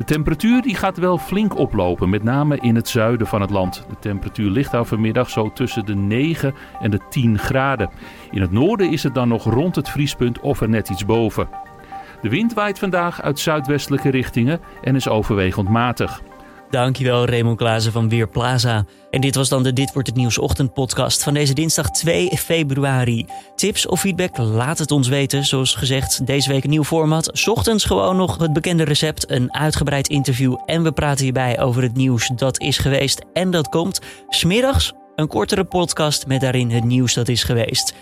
De 0.00 0.06
temperatuur 0.06 0.62
die 0.62 0.74
gaat 0.74 0.98
wel 0.98 1.18
flink 1.18 1.58
oplopen, 1.58 2.10
met 2.10 2.22
name 2.22 2.58
in 2.60 2.74
het 2.74 2.88
zuiden 2.88 3.26
van 3.26 3.40
het 3.40 3.50
land. 3.50 3.84
De 3.88 3.98
temperatuur 3.98 4.50
ligt 4.50 4.72
daar 4.72 4.84
vanmiddag 4.84 5.30
zo 5.30 5.52
tussen 5.52 5.86
de 5.86 5.94
9 5.94 6.54
en 6.80 6.90
de 6.90 7.00
10 7.08 7.38
graden. 7.38 7.90
In 8.30 8.40
het 8.40 8.50
noorden 8.50 8.90
is 8.90 9.02
het 9.02 9.14
dan 9.14 9.28
nog 9.28 9.44
rond 9.44 9.76
het 9.76 9.88
vriespunt 9.88 10.40
of 10.40 10.60
er 10.60 10.68
net 10.68 10.88
iets 10.88 11.04
boven. 11.04 11.48
De 12.22 12.28
wind 12.28 12.54
waait 12.54 12.78
vandaag 12.78 13.22
uit 13.22 13.38
zuidwestelijke 13.38 14.08
richtingen 14.08 14.60
en 14.82 14.94
is 14.94 15.08
overwegend 15.08 15.68
matig. 15.68 16.22
Dankjewel 16.70 17.26
Raymond 17.26 17.56
Klaassen 17.56 17.92
van 17.92 18.08
Weerplaza. 18.08 18.84
En 19.10 19.20
dit 19.20 19.34
was 19.34 19.48
dan 19.48 19.62
de 19.62 19.72
Dit 19.72 19.92
Wordt 19.92 20.08
Het 20.08 20.16
Nieuws 20.16 20.38
ochtendpodcast 20.38 21.22
van 21.22 21.34
deze 21.34 21.54
dinsdag 21.54 21.90
2 21.90 22.30
februari. 22.36 23.26
Tips 23.54 23.86
of 23.86 24.00
feedback, 24.00 24.36
laat 24.36 24.78
het 24.78 24.90
ons 24.90 25.08
weten. 25.08 25.44
Zoals 25.44 25.74
gezegd, 25.74 26.26
deze 26.26 26.48
week 26.48 26.64
een 26.64 26.70
nieuw 26.70 26.84
format. 26.84 27.48
Ochtends 27.48 27.84
gewoon 27.84 28.16
nog 28.16 28.38
het 28.38 28.52
bekende 28.52 28.84
recept, 28.84 29.30
een 29.30 29.54
uitgebreid 29.54 30.08
interview... 30.08 30.56
en 30.66 30.82
we 30.82 30.92
praten 30.92 31.24
hierbij 31.24 31.60
over 31.60 31.82
het 31.82 31.94
nieuws 31.94 32.30
dat 32.36 32.60
is 32.60 32.78
geweest 32.78 33.24
en 33.32 33.50
dat 33.50 33.68
komt. 33.68 34.00
Smiddags 34.28 34.92
een 35.20 35.28
kortere 35.28 35.64
podcast 35.64 36.26
met 36.26 36.40
daarin 36.40 36.70
het 36.70 36.84
nieuws 36.84 37.14
dat 37.14 37.28
is 37.28 37.44
geweest. 37.44 37.94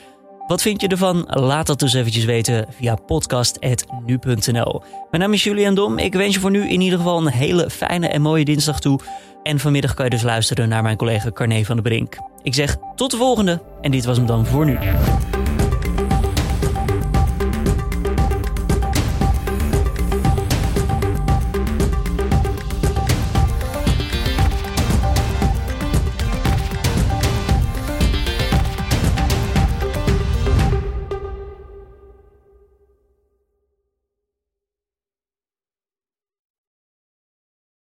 Wat 0.48 0.62
vind 0.62 0.80
je 0.80 0.88
ervan? 0.88 1.24
Laat 1.26 1.66
dat 1.66 1.78
dus 1.78 1.94
eventjes 1.94 2.24
weten 2.24 2.66
via 2.70 2.94
podcast.nu.nl. 2.94 4.82
Mijn 5.10 5.22
naam 5.22 5.32
is 5.32 5.44
Julian 5.44 5.74
Dom. 5.74 5.98
Ik 5.98 6.14
wens 6.14 6.34
je 6.34 6.40
voor 6.40 6.50
nu 6.50 6.68
in 6.68 6.80
ieder 6.80 6.98
geval 6.98 7.18
een 7.18 7.32
hele 7.32 7.70
fijne 7.70 8.08
en 8.08 8.22
mooie 8.22 8.44
dinsdag 8.44 8.80
toe. 8.80 9.00
En 9.42 9.58
vanmiddag 9.58 9.94
kan 9.94 10.04
je 10.04 10.10
dus 10.10 10.22
luisteren 10.22 10.68
naar 10.68 10.82
mijn 10.82 10.96
collega 10.96 11.30
Carne 11.30 11.64
van 11.64 11.76
der 11.76 11.84
Brink. 11.84 12.16
Ik 12.42 12.54
zeg 12.54 12.76
tot 12.94 13.10
de 13.10 13.16
volgende 13.16 13.62
en 13.80 13.90
dit 13.90 14.04
was 14.04 14.16
hem 14.16 14.26
dan 14.26 14.46
voor 14.46 14.64
nu. 14.64 14.78